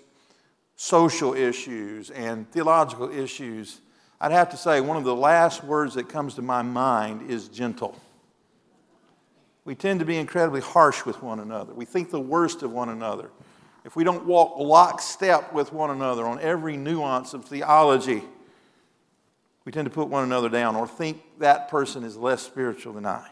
social 0.77 1.35
issues 1.35 2.11
and 2.11 2.49
theological 2.53 3.11
issues, 3.11 3.81
I'd 4.21 4.31
have 4.31 4.51
to 4.51 4.57
say 4.57 4.81
one 4.81 4.97
of 4.97 5.03
the 5.03 5.17
last 5.17 5.65
words 5.65 5.95
that 5.95 6.09
comes 6.09 6.37
to 6.37 6.43
my 6.43 6.63
mind 6.63 7.29
is 7.29 7.49
gentle. 7.49 8.01
We 9.65 9.75
tend 9.75 9.99
to 9.99 10.07
be 10.07 10.19
incredibly 10.19 10.61
harsh 10.61 11.05
with 11.05 11.21
one 11.21 11.41
another. 11.41 11.75
We 11.75 11.85
think 11.85 12.13
the 12.13 12.21
worst 12.21 12.63
of 12.63 12.71
one 12.71 12.91
another. 12.91 13.29
If 13.87 13.95
we 13.95 14.03
don't 14.03 14.27
walk 14.27 14.59
lockstep 14.59 15.53
with 15.53 15.73
one 15.73 15.91
another 15.91 16.27
on 16.27 16.41
every 16.41 16.77
nuance 16.77 17.35
of 17.35 17.45
theology, 17.45 18.25
we 19.65 19.71
tend 19.71 19.85
to 19.85 19.93
put 19.93 20.09
one 20.09 20.25
another 20.25 20.49
down 20.49 20.75
or 20.75 20.89
think 20.89 21.23
that 21.39 21.69
person 21.69 22.03
is 22.03 22.17
less 22.17 22.43
spiritual 22.43 22.95
than 22.95 23.07
I. 23.07 23.29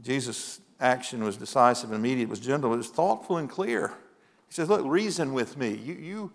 Jesus' 0.00 0.62
action 0.80 1.22
was 1.22 1.36
decisive 1.36 1.90
and 1.90 1.98
immediate, 1.98 2.24
it 2.24 2.30
was 2.30 2.40
gentle, 2.40 2.72
it 2.72 2.78
was 2.78 2.88
thoughtful 2.88 3.36
and 3.36 3.50
clear. 3.50 3.88
He 4.48 4.54
says, 4.54 4.70
Look, 4.70 4.80
reason 4.86 5.34
with 5.34 5.58
me. 5.58 5.74
You, 5.74 5.94
you 5.94 6.32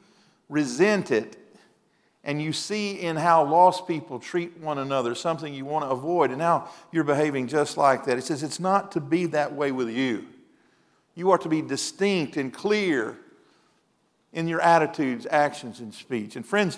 resent 0.47 1.09
it, 1.09 1.37
and 2.23 2.39
you 2.39 2.53
see 2.53 2.91
in 2.91 3.15
how 3.15 3.43
lost 3.43 3.87
people 3.87 4.19
treat 4.19 4.55
one 4.59 4.77
another 4.77 5.15
something 5.15 5.51
you 5.51 5.65
want 5.65 5.83
to 5.83 5.89
avoid, 5.89 6.29
and 6.29 6.37
now 6.37 6.69
you're 6.91 7.03
behaving 7.03 7.47
just 7.47 7.75
like 7.75 8.05
that. 8.05 8.17
He 8.17 8.21
says, 8.21 8.43
It's 8.43 8.59
not 8.59 8.91
to 8.91 8.99
be 8.99 9.25
that 9.27 9.55
way 9.55 9.71
with 9.71 9.89
you. 9.89 10.27
You 11.15 11.31
are 11.31 11.38
to 11.39 11.50
be 11.50 11.62
distinct 11.62 12.38
and 12.38 12.53
clear 12.53 13.17
in 14.34 14.48
your 14.48 14.62
attitudes, 14.62 15.25
actions, 15.31 15.79
and 15.79 15.93
speech. 15.93 16.36
And 16.36 16.45
friends, 16.45 16.77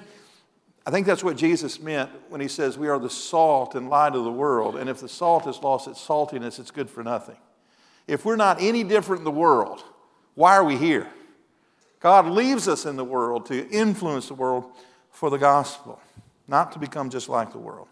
I 0.86 0.92
think 0.92 1.06
that's 1.08 1.24
what 1.24 1.36
Jesus 1.36 1.82
meant 1.82 2.12
when 2.30 2.40
he 2.40 2.48
says 2.48 2.78
we 2.78 2.88
are 2.88 3.00
the 3.00 3.10
salt 3.10 3.76
and 3.76 3.90
light 3.90 4.16
of 4.16 4.24
the 4.24 4.32
world. 4.32 4.78
And 4.78 4.90
if 4.90 5.02
the 5.02 5.10
salt 5.10 5.46
has 5.46 5.62
lost 5.62 5.88
its 5.88 6.00
saltiness, 6.00 6.60
it's 6.60 6.72
good 6.72 6.90
for 6.90 7.04
nothing. 7.04 7.36
If 8.08 8.24
we're 8.24 8.38
not 8.38 8.62
any 8.62 8.84
different 8.84 9.22
in 9.22 9.26
the 9.26 9.32
world, 9.32 9.84
why 10.36 10.56
are 10.56 10.64
we 10.64 10.78
here? 10.78 11.10
God 12.00 12.28
leaves 12.28 12.68
us 12.68 12.86
in 12.86 12.96
the 12.96 13.04
world 13.04 13.48
to 13.48 13.68
influence 13.70 14.28
the 14.28 14.36
world 14.36 14.66
for 15.10 15.32
the 15.32 15.38
gospel, 15.38 16.00
not 16.48 16.72
to 16.74 16.80
become 16.80 17.10
just 17.10 17.28
like 17.28 17.52
the 17.52 17.58
world. 17.58 17.88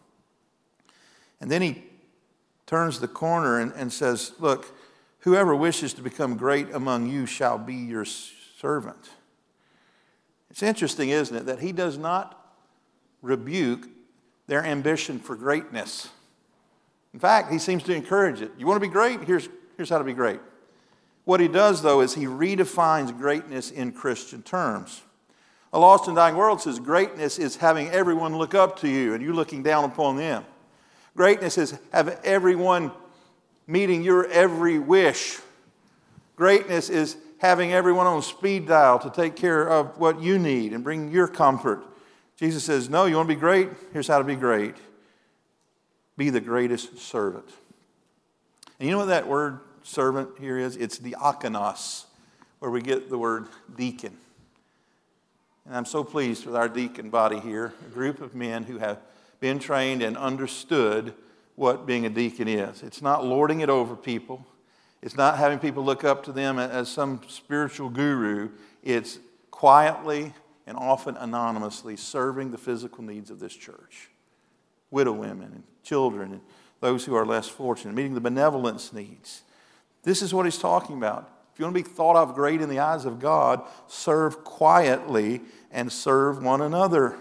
And 1.41 1.49
then 1.49 1.63
he 1.63 1.83
turns 2.67 2.99
the 2.99 3.07
corner 3.07 3.59
and, 3.59 3.73
and 3.73 3.91
says, 3.91 4.33
Look, 4.39 4.74
whoever 5.25 5.55
wishes 5.55 5.91
to 5.95 6.03
become 6.03 6.37
great 6.37 6.71
among 6.71 7.09
you 7.09 7.25
shall 7.25 7.57
be 7.57 7.73
your 7.73 8.05
servant. 8.05 9.09
It's 10.51 10.61
interesting, 10.61 11.09
isn't 11.09 11.35
it, 11.35 11.45
that 11.47 11.59
he 11.59 11.71
does 11.71 11.97
not 11.97 12.55
rebuke 13.23 13.89
their 14.45 14.63
ambition 14.63 15.17
for 15.19 15.35
greatness. 15.35 16.09
In 17.11 17.19
fact, 17.19 17.51
he 17.51 17.57
seems 17.57 17.81
to 17.83 17.93
encourage 17.93 18.39
it. 18.39 18.51
You 18.55 18.67
want 18.67 18.77
to 18.77 18.87
be 18.87 18.91
great? 18.91 19.23
Here's, 19.23 19.49
here's 19.77 19.89
how 19.89 19.97
to 19.97 20.03
be 20.03 20.13
great. 20.13 20.39
What 21.23 21.39
he 21.39 21.47
does, 21.47 21.81
though, 21.81 22.01
is 22.01 22.13
he 22.13 22.25
redefines 22.25 23.17
greatness 23.17 23.71
in 23.71 23.93
Christian 23.93 24.43
terms. 24.43 25.01
A 25.73 25.79
lost 25.79 26.05
and 26.07 26.15
dying 26.15 26.35
world 26.35 26.61
says 26.61 26.79
greatness 26.79 27.39
is 27.39 27.55
having 27.55 27.89
everyone 27.89 28.37
look 28.37 28.53
up 28.53 28.77
to 28.81 28.87
you 28.87 29.15
and 29.15 29.23
you 29.23 29.33
looking 29.33 29.63
down 29.63 29.85
upon 29.85 30.17
them. 30.17 30.45
Greatness 31.17 31.57
is 31.57 31.79
have 31.91 32.21
everyone 32.23 32.91
meeting 33.67 34.03
your 34.03 34.27
every 34.27 34.79
wish. 34.79 35.39
Greatness 36.35 36.89
is 36.89 37.17
having 37.39 37.73
everyone 37.73 38.07
on 38.07 38.21
speed 38.21 38.67
dial 38.67 38.99
to 38.99 39.09
take 39.09 39.35
care 39.35 39.67
of 39.67 39.97
what 39.97 40.21
you 40.21 40.37
need 40.39 40.73
and 40.73 40.83
bring 40.83 41.11
your 41.11 41.27
comfort. 41.27 41.83
Jesus 42.37 42.63
says, 42.63 42.89
No, 42.89 43.05
you 43.05 43.15
want 43.15 43.29
to 43.29 43.35
be 43.35 43.39
great? 43.39 43.69
Here's 43.93 44.07
how 44.07 44.17
to 44.17 44.23
be 44.23 44.35
great 44.35 44.75
be 46.17 46.29
the 46.29 46.41
greatest 46.41 46.97
servant. 46.97 47.49
And 48.79 48.87
you 48.87 48.91
know 48.91 48.99
what 48.99 49.07
that 49.07 49.27
word 49.27 49.59
servant 49.83 50.29
here 50.39 50.57
is? 50.57 50.77
It's 50.77 50.97
diakonos, 50.97 52.05
where 52.59 52.71
we 52.71 52.81
get 52.81 53.09
the 53.09 53.17
word 53.17 53.47
deacon. 53.75 54.17
And 55.65 55.75
I'm 55.75 55.85
so 55.85 56.03
pleased 56.03 56.45
with 56.45 56.55
our 56.55 56.69
deacon 56.69 57.09
body 57.09 57.39
here, 57.39 57.73
a 57.85 57.89
group 57.89 58.21
of 58.21 58.35
men 58.35 58.63
who 58.63 58.77
have 58.77 58.99
been 59.39 59.59
trained 59.59 60.01
and 60.01 60.15
understood 60.17 61.13
what 61.55 61.85
being 61.85 62.05
a 62.05 62.09
deacon 62.09 62.47
is. 62.47 62.83
It's 62.83 63.01
not 63.01 63.25
lording 63.25 63.61
it 63.61 63.69
over 63.69 63.95
people, 63.95 64.45
it's 65.01 65.17
not 65.17 65.37
having 65.37 65.59
people 65.59 65.83
look 65.83 66.03
up 66.03 66.23
to 66.25 66.31
them 66.31 66.57
as 66.57 66.89
some 66.89 67.21
spiritual 67.27 67.89
guru. 67.89 68.49
It's 68.81 69.19
quietly 69.51 70.33
and 70.65 70.77
often 70.77 71.15
anonymously 71.17 71.95
serving 71.95 72.51
the 72.51 72.57
physical 72.57 73.03
needs 73.03 73.29
of 73.29 73.39
this 73.39 73.55
church 73.55 74.09
widow 74.91 75.11
women 75.11 75.51
and 75.53 75.63
children 75.83 76.31
and 76.31 76.41
those 76.81 77.05
who 77.05 77.15
are 77.15 77.25
less 77.25 77.47
fortunate, 77.47 77.93
meeting 77.93 78.13
the 78.13 78.21
benevolence 78.21 78.93
needs. 78.93 79.43
This 80.03 80.21
is 80.21 80.33
what 80.33 80.45
he's 80.45 80.57
talking 80.57 80.97
about. 80.97 81.29
If 81.53 81.59
you 81.59 81.65
want 81.65 81.75
to 81.75 81.83
be 81.83 81.89
thought 81.89 82.15
of 82.15 82.35
great 82.35 82.61
in 82.61 82.69
the 82.69 82.79
eyes 82.79 83.05
of 83.05 83.19
God, 83.19 83.61
serve 83.87 84.43
quietly 84.43 85.41
and 85.71 85.91
serve 85.91 86.43
one 86.43 86.61
another. 86.61 87.15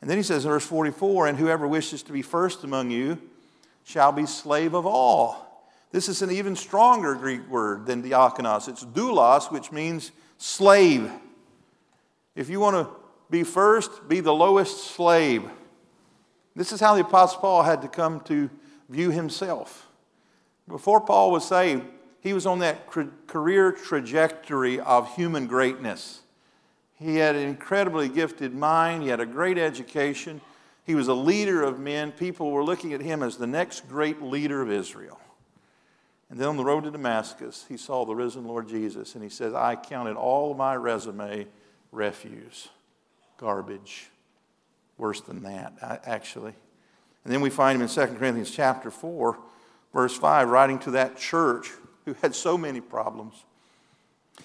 And 0.00 0.08
then 0.08 0.16
he 0.16 0.22
says 0.22 0.44
in 0.44 0.50
verse 0.50 0.66
44 0.66 1.26
And 1.26 1.38
whoever 1.38 1.68
wishes 1.68 2.02
to 2.04 2.12
be 2.12 2.22
first 2.22 2.64
among 2.64 2.90
you 2.90 3.20
shall 3.90 4.12
be 4.12 4.24
slave 4.24 4.74
of 4.74 4.86
all. 4.86 5.66
This 5.90 6.08
is 6.08 6.22
an 6.22 6.30
even 6.30 6.54
stronger 6.54 7.16
Greek 7.16 7.48
word 7.48 7.86
than 7.86 8.02
diakonos. 8.02 8.68
It's 8.68 8.84
doulos, 8.84 9.50
which 9.50 9.72
means 9.72 10.12
slave. 10.38 11.10
If 12.36 12.48
you 12.48 12.60
want 12.60 12.76
to 12.76 12.88
be 13.28 13.42
first, 13.42 14.08
be 14.08 14.20
the 14.20 14.32
lowest 14.32 14.92
slave. 14.92 15.42
This 16.54 16.70
is 16.70 16.80
how 16.80 16.94
the 16.94 17.00
Apostle 17.00 17.40
Paul 17.40 17.62
had 17.64 17.82
to 17.82 17.88
come 17.88 18.20
to 18.20 18.48
view 18.88 19.10
himself. 19.10 19.88
Before 20.68 21.00
Paul 21.00 21.32
was 21.32 21.46
saved, 21.46 21.84
he 22.20 22.32
was 22.32 22.46
on 22.46 22.60
that 22.60 22.86
career 23.26 23.72
trajectory 23.72 24.78
of 24.78 25.16
human 25.16 25.48
greatness. 25.48 26.20
He 26.94 27.16
had 27.16 27.34
an 27.34 27.42
incredibly 27.48 28.08
gifted 28.08 28.54
mind, 28.54 29.02
he 29.02 29.08
had 29.08 29.20
a 29.20 29.26
great 29.26 29.58
education, 29.58 30.40
he 30.90 30.96
was 30.96 31.06
a 31.06 31.14
leader 31.14 31.62
of 31.62 31.78
men. 31.78 32.10
People 32.10 32.50
were 32.50 32.64
looking 32.64 32.92
at 32.94 33.00
him 33.00 33.22
as 33.22 33.36
the 33.36 33.46
next 33.46 33.88
great 33.88 34.20
leader 34.20 34.60
of 34.60 34.72
Israel. 34.72 35.20
And 36.28 36.36
then 36.36 36.48
on 36.48 36.56
the 36.56 36.64
road 36.64 36.82
to 36.82 36.90
Damascus, 36.90 37.64
he 37.68 37.76
saw 37.76 38.04
the 38.04 38.16
risen 38.16 38.44
Lord 38.44 38.68
Jesus, 38.68 39.14
and 39.14 39.22
he 39.22 39.30
says, 39.30 39.54
I 39.54 39.76
counted 39.76 40.16
all 40.16 40.52
my 40.52 40.74
resume 40.74 41.46
refuse, 41.92 42.70
garbage. 43.36 44.08
Worse 44.98 45.20
than 45.20 45.44
that, 45.44 46.00
actually. 46.04 46.54
And 47.22 47.32
then 47.32 47.40
we 47.40 47.50
find 47.50 47.76
him 47.76 47.82
in 47.82 47.88
2 47.88 48.16
Corinthians 48.18 48.50
chapter 48.50 48.90
4, 48.90 49.38
verse 49.94 50.16
5, 50.16 50.48
writing 50.48 50.80
to 50.80 50.90
that 50.90 51.16
church 51.16 51.70
who 52.04 52.14
had 52.14 52.34
so 52.34 52.58
many 52.58 52.80
problems. 52.80 53.44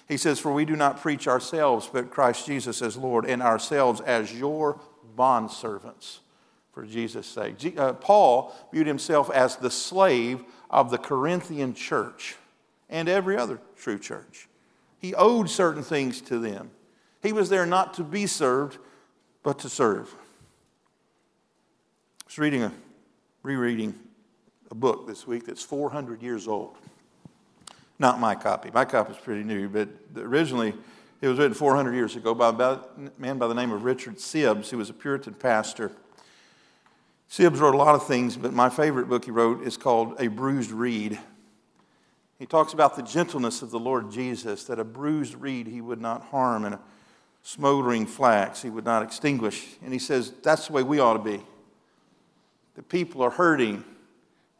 He 0.06 0.16
says, 0.16 0.38
For 0.38 0.52
we 0.52 0.64
do 0.64 0.76
not 0.76 1.00
preach 1.00 1.26
ourselves, 1.26 1.90
but 1.92 2.12
Christ 2.12 2.46
Jesus 2.46 2.82
as 2.82 2.96
Lord, 2.96 3.26
and 3.26 3.42
ourselves 3.42 4.00
as 4.00 4.32
your 4.32 4.78
bondservants 5.18 6.20
for 6.76 6.84
Jesus' 6.84 7.26
sake. 7.26 7.78
Uh, 7.78 7.94
Paul 7.94 8.54
viewed 8.70 8.86
himself 8.86 9.30
as 9.30 9.56
the 9.56 9.70
slave 9.70 10.44
of 10.68 10.90
the 10.90 10.98
Corinthian 10.98 11.72
church 11.72 12.36
and 12.90 13.08
every 13.08 13.38
other 13.38 13.58
true 13.78 13.98
church. 13.98 14.46
He 14.98 15.14
owed 15.14 15.48
certain 15.48 15.82
things 15.82 16.20
to 16.20 16.38
them. 16.38 16.70
He 17.22 17.32
was 17.32 17.48
there 17.48 17.64
not 17.64 17.94
to 17.94 18.04
be 18.04 18.26
served, 18.26 18.76
but 19.42 19.60
to 19.60 19.70
serve. 19.70 20.14
I 22.20 22.24
was 22.26 22.38
reading 22.38 22.62
a, 22.64 22.72
rereading 23.42 23.94
a 24.70 24.74
book 24.74 25.06
this 25.06 25.26
week 25.26 25.46
that's 25.46 25.62
400 25.62 26.20
years 26.20 26.46
old. 26.46 26.76
Not 27.98 28.20
my 28.20 28.34
copy. 28.34 28.70
My 28.74 28.84
copy 28.84 29.14
is 29.14 29.18
pretty 29.18 29.44
new, 29.44 29.70
but 29.70 29.88
originally 30.14 30.74
it 31.22 31.28
was 31.28 31.38
written 31.38 31.54
400 31.54 31.94
years 31.94 32.16
ago 32.16 32.34
by 32.34 32.50
a 32.50 32.78
man 33.16 33.38
by 33.38 33.46
the 33.46 33.54
name 33.54 33.72
of 33.72 33.82
Richard 33.84 34.16
Sibbes, 34.16 34.68
who 34.68 34.76
was 34.76 34.90
a 34.90 34.94
Puritan 34.94 35.32
pastor. 35.32 35.92
Sibbes 37.30 37.58
wrote 37.60 37.74
a 37.74 37.78
lot 37.78 37.94
of 37.94 38.06
things, 38.06 38.36
but 38.36 38.52
my 38.52 38.68
favorite 38.68 39.08
book 39.08 39.24
he 39.24 39.30
wrote 39.30 39.62
is 39.62 39.76
called 39.76 40.14
A 40.20 40.28
Bruised 40.28 40.70
Reed. 40.70 41.18
He 42.38 42.46
talks 42.46 42.72
about 42.72 42.96
the 42.96 43.02
gentleness 43.02 43.62
of 43.62 43.70
the 43.70 43.78
Lord 43.78 44.10
Jesus, 44.10 44.64
that 44.64 44.78
a 44.78 44.84
bruised 44.84 45.34
reed 45.34 45.66
he 45.66 45.80
would 45.80 46.00
not 46.00 46.22
harm, 46.24 46.64
and 46.64 46.74
a 46.74 46.80
smoldering 47.42 48.06
flax 48.06 48.62
he 48.62 48.70
would 48.70 48.84
not 48.84 49.02
extinguish. 49.02 49.76
And 49.82 49.92
he 49.92 49.98
says 49.98 50.32
that's 50.42 50.66
the 50.66 50.72
way 50.74 50.82
we 50.82 50.98
ought 50.98 51.14
to 51.14 51.18
be. 51.18 51.42
The 52.74 52.82
people 52.82 53.22
are 53.22 53.30
hurting 53.30 53.84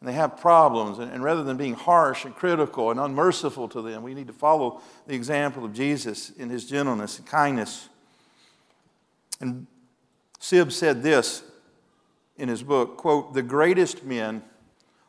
and 0.00 0.08
they 0.08 0.12
have 0.12 0.36
problems, 0.36 0.98
and, 0.98 1.10
and 1.10 1.24
rather 1.24 1.42
than 1.42 1.56
being 1.56 1.74
harsh 1.74 2.26
and 2.26 2.34
critical 2.34 2.90
and 2.90 3.00
unmerciful 3.00 3.68
to 3.70 3.80
them, 3.80 4.02
we 4.02 4.14
need 4.14 4.26
to 4.26 4.32
follow 4.32 4.80
the 5.06 5.14
example 5.14 5.64
of 5.64 5.72
Jesus 5.72 6.30
in 6.30 6.50
his 6.50 6.66
gentleness 6.66 7.18
and 7.18 7.26
kindness. 7.26 7.88
And 9.40 9.66
Sibbes 10.38 10.72
said 10.72 11.02
this 11.02 11.42
in 12.38 12.48
his 12.48 12.62
book, 12.62 12.96
quote, 12.96 13.34
the 13.34 13.42
greatest 13.42 14.04
men 14.04 14.42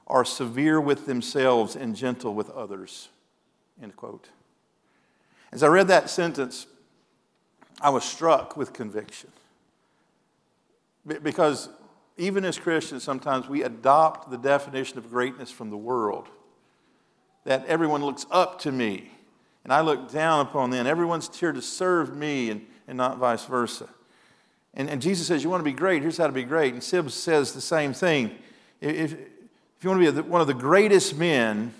are 0.08 0.24
severe 0.24 0.80
with 0.80 1.06
themselves 1.06 1.76
and 1.76 1.96
gentle 1.96 2.34
with 2.34 2.50
others, 2.52 3.10
end 3.82 3.96
quote. 3.96 4.30
As 5.52 5.64
I 5.64 5.68
read 5.68 5.88
that 5.90 6.10
sentence, 6.10 6.68
I 7.82 7.90
was 7.90 8.04
struck 8.04 8.58
with 8.58 8.74
conviction. 8.74 9.32
Because 11.06 11.70
even 12.18 12.44
as 12.44 12.58
Christians, 12.58 13.04
sometimes 13.04 13.48
we 13.48 13.64
adopt 13.64 14.32
the 14.32 14.38
definition 14.38 14.98
of 14.98 15.10
greatness 15.10 15.52
from 15.52 15.70
the 15.70 15.78
world 15.78 16.28
that 17.44 17.66
everyone 17.66 18.04
looks 18.04 18.26
up 18.30 18.60
to 18.60 18.72
me 18.72 19.12
and 19.64 19.72
I 19.74 19.82
look 19.82 20.12
down 20.12 20.46
upon 20.46 20.70
them. 20.70 20.88
Everyone's 20.88 21.30
here 21.38 21.52
to 21.52 21.62
serve 21.62 22.16
me 22.16 22.50
and, 22.50 22.66
and 22.88 22.98
not 22.98 23.18
vice 23.18 23.46
versa. 23.46 23.90
And, 24.78 24.90
and 24.90 25.02
Jesus 25.02 25.28
says, 25.28 25.44
You 25.44 25.50
want 25.50 25.60
to 25.60 25.70
be 25.70 25.76
great? 25.76 26.02
Here's 26.04 26.18
how 26.18 26.28
to 26.28 26.34
be 26.34 26.44
great. 26.44 26.72
And 26.74 26.82
Sibbes 26.82 27.12
says 27.12 27.52
the 27.52 27.60
same 27.60 27.94
thing. 27.94 28.38
If, 28.80 29.14
if 29.14 29.20
you 29.82 29.90
want 29.90 30.06
to 30.06 30.14
be 30.14 30.22
one 30.22 30.40
of 30.40 30.48
the 30.48 30.54
greatest 30.54 31.18
men, 31.18 31.74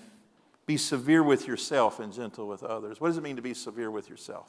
be 0.66 0.76
severe 0.76 1.22
with 1.22 1.46
yourself 1.46 2.00
and 2.00 2.12
gentle 2.12 2.46
with 2.46 2.62
others. 2.62 3.00
What 3.00 3.08
does 3.08 3.16
it 3.16 3.22
mean 3.22 3.36
to 3.36 3.42
be 3.42 3.54
severe 3.54 3.90
with 3.90 4.10
yourself? 4.10 4.48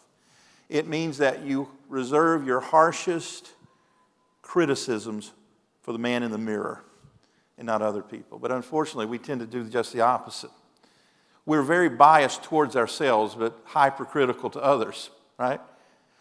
It 0.68 0.88
means 0.88 1.20
that 1.20 1.44
you 1.44 1.70
reserve 1.88 2.46
your 2.46 2.60
harshest 2.60 3.52
criticisms 4.42 5.32
for 5.82 5.94
the 5.94 6.00
man 6.00 6.24
in 6.24 6.32
the 6.32 6.38
mirror 6.38 6.84
and 7.58 7.66
not 7.66 7.82
other 7.82 8.02
people. 8.02 8.40
But 8.40 8.52
unfortunately, 8.52 9.06
we 9.06 9.20
tend 9.20 9.42
to 9.42 9.48
do 9.48 9.64
just 9.70 9.94
the 9.94 10.02
opposite. 10.02 10.52
We're 11.46 11.62
very 11.62 11.90
biased 11.90 12.44
towards 12.44 12.76
ourselves, 12.76 13.36
but 13.36 13.60
hypercritical 13.66 14.50
to 14.52 14.60
others, 14.60 15.10
right? 15.38 15.62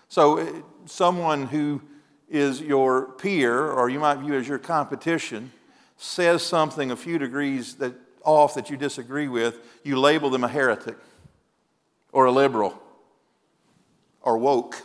So, 0.08 0.38
uh, 0.38 0.52
someone 0.86 1.46
who 1.46 1.82
is 2.28 2.60
your 2.60 3.12
peer, 3.12 3.70
or 3.70 3.88
you 3.88 3.98
might 3.98 4.18
view 4.18 4.34
as 4.34 4.46
your 4.46 4.58
competition, 4.58 5.52
says 5.96 6.42
something 6.42 6.90
a 6.90 6.96
few 6.96 7.18
degrees 7.18 7.74
that, 7.76 7.94
off 8.24 8.54
that 8.54 8.70
you 8.70 8.76
disagree 8.76 9.28
with, 9.28 9.58
you 9.82 9.98
label 9.98 10.30
them 10.30 10.44
a 10.44 10.48
heretic 10.48 10.96
or 12.12 12.26
a 12.26 12.32
liberal 12.32 12.80
or 14.22 14.38
woke. 14.38 14.82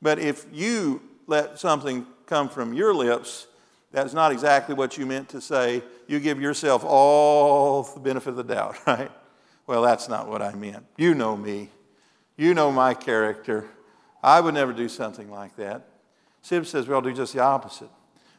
But 0.00 0.18
if 0.18 0.46
you 0.52 1.02
let 1.26 1.58
something 1.58 2.06
come 2.26 2.48
from 2.48 2.72
your 2.72 2.94
lips 2.94 3.46
that's 3.90 4.12
not 4.12 4.32
exactly 4.32 4.74
what 4.74 4.98
you 4.98 5.06
meant 5.06 5.30
to 5.30 5.40
say, 5.40 5.82
you 6.06 6.20
give 6.20 6.40
yourself 6.40 6.84
all 6.84 7.82
the 7.82 8.00
benefit 8.00 8.30
of 8.30 8.36
the 8.36 8.44
doubt, 8.44 8.76
right? 8.86 9.10
Well, 9.66 9.82
that's 9.82 10.08
not 10.08 10.28
what 10.28 10.42
I 10.42 10.54
meant. 10.54 10.84
You 10.96 11.14
know 11.14 11.36
me. 11.36 11.70
You 12.36 12.54
know 12.54 12.70
my 12.70 12.94
character. 12.94 13.66
I 14.22 14.40
would 14.40 14.54
never 14.54 14.72
do 14.72 14.88
something 14.88 15.30
like 15.30 15.56
that. 15.56 15.86
Sibbes 16.42 16.66
says 16.66 16.88
we 16.88 16.94
ought 16.94 17.02
to 17.02 17.10
do 17.10 17.16
just 17.16 17.34
the 17.34 17.40
opposite. 17.40 17.90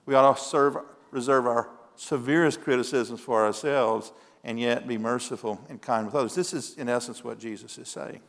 We 0.06 0.16
ought 0.16 0.36
to 0.36 0.42
serve, 0.42 0.78
reserve 1.12 1.46
our 1.46 1.70
severest 1.96 2.62
criticisms 2.62 3.20
for 3.20 3.46
ourselves 3.46 4.12
and 4.44 4.60
yet 4.60 4.88
be 4.88 4.98
merciful 4.98 5.60
and 5.70 5.82
kind 5.82 6.06
with 6.06 6.16
others. 6.16 6.36
This 6.36 6.54
is, 6.54 6.76
in 6.78 6.90
essence, 6.90 7.24
what 7.24 7.40
Jesus 7.40 7.78
is 7.78 7.90
saying. 7.90 8.22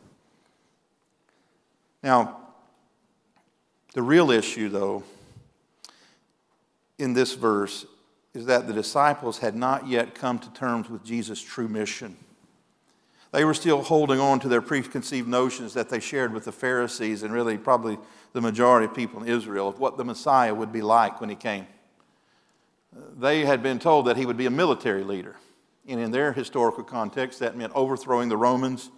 Now, 2.02 2.38
the 3.95 4.02
real 4.02 4.30
issue, 4.30 4.69
though, 4.69 5.02
in 6.99 7.12
this 7.12 7.35
verse 7.35 7.87
is 8.35 8.47
that 8.47 8.66
the 8.66 8.73
disciples 8.73 9.38
had 9.38 9.54
not 9.57 9.88
yet 9.88 10.14
come 10.14 10.38
to 10.38 10.52
terms 10.52 10.88
with 10.88 11.04
Jesus' 11.04 11.40
true 11.40 11.69
mission. 11.69 12.16
They 13.33 13.45
were 13.45 13.55
still 13.55 13.83
holding 13.83 14.19
on 14.19 14.41
to 14.41 14.49
their 14.49 14.61
preconceived 14.61 15.29
notions 15.29 15.75
that 15.75 15.89
they 15.89 16.01
shared 16.01 16.33
with 16.33 16.45
the 16.45 16.53
Pharisees 16.53 17.23
and 17.23 17.33
really 17.33 17.59
probably 17.59 17.99
the 18.33 18.41
majority 18.41 18.87
of 18.87 18.95
people 18.95 19.23
in 19.23 19.29
Israel 19.29 19.69
of 19.69 19.79
what 19.79 19.97
the 19.97 20.05
Messiah 20.05 20.55
would 20.55 20.73
be 20.73 20.83
like 20.83 21.21
when 21.21 21.31
he 21.31 21.37
came. 21.37 21.67
They 23.19 23.45
had 23.45 23.63
been 23.63 23.79
told 23.79 24.07
that 24.07 24.17
he 24.17 24.27
would 24.27 24.37
be 24.37 24.47
a 24.47 24.51
military 24.51 25.05
leader. 25.05 25.37
And 25.87 26.00
in 26.00 26.11
their 26.11 26.33
historical 26.33 26.83
context, 26.83 27.39
that 27.39 27.57
meant 27.57 27.73
overthrowing 27.75 28.28
the 28.28 28.37
Romans, 28.37 28.91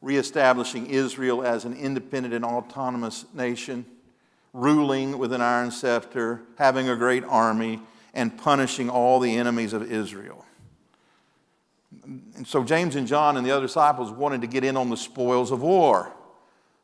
reestablishing 0.00 0.86
Israel 0.86 1.42
as 1.44 1.64
an 1.64 1.74
independent 1.74 2.34
and 2.34 2.44
autonomous 2.44 3.24
nation, 3.32 3.86
ruling 4.52 5.18
with 5.18 5.32
an 5.32 5.40
iron 5.40 5.70
scepter, 5.70 6.42
having 6.58 6.88
a 6.88 6.96
great 6.96 7.24
army, 7.24 7.80
and 8.12 8.36
punishing 8.36 8.90
all 8.90 9.20
the 9.20 9.36
enemies 9.36 9.72
of 9.72 9.90
Israel. 9.90 10.44
And 12.04 12.46
so 12.46 12.64
James 12.64 12.96
and 12.96 13.06
John 13.06 13.36
and 13.36 13.46
the 13.46 13.50
other 13.50 13.66
disciples 13.66 14.10
wanted 14.10 14.40
to 14.40 14.46
get 14.46 14.64
in 14.64 14.76
on 14.76 14.90
the 14.90 14.96
spoils 14.96 15.50
of 15.50 15.62
war. 15.62 16.12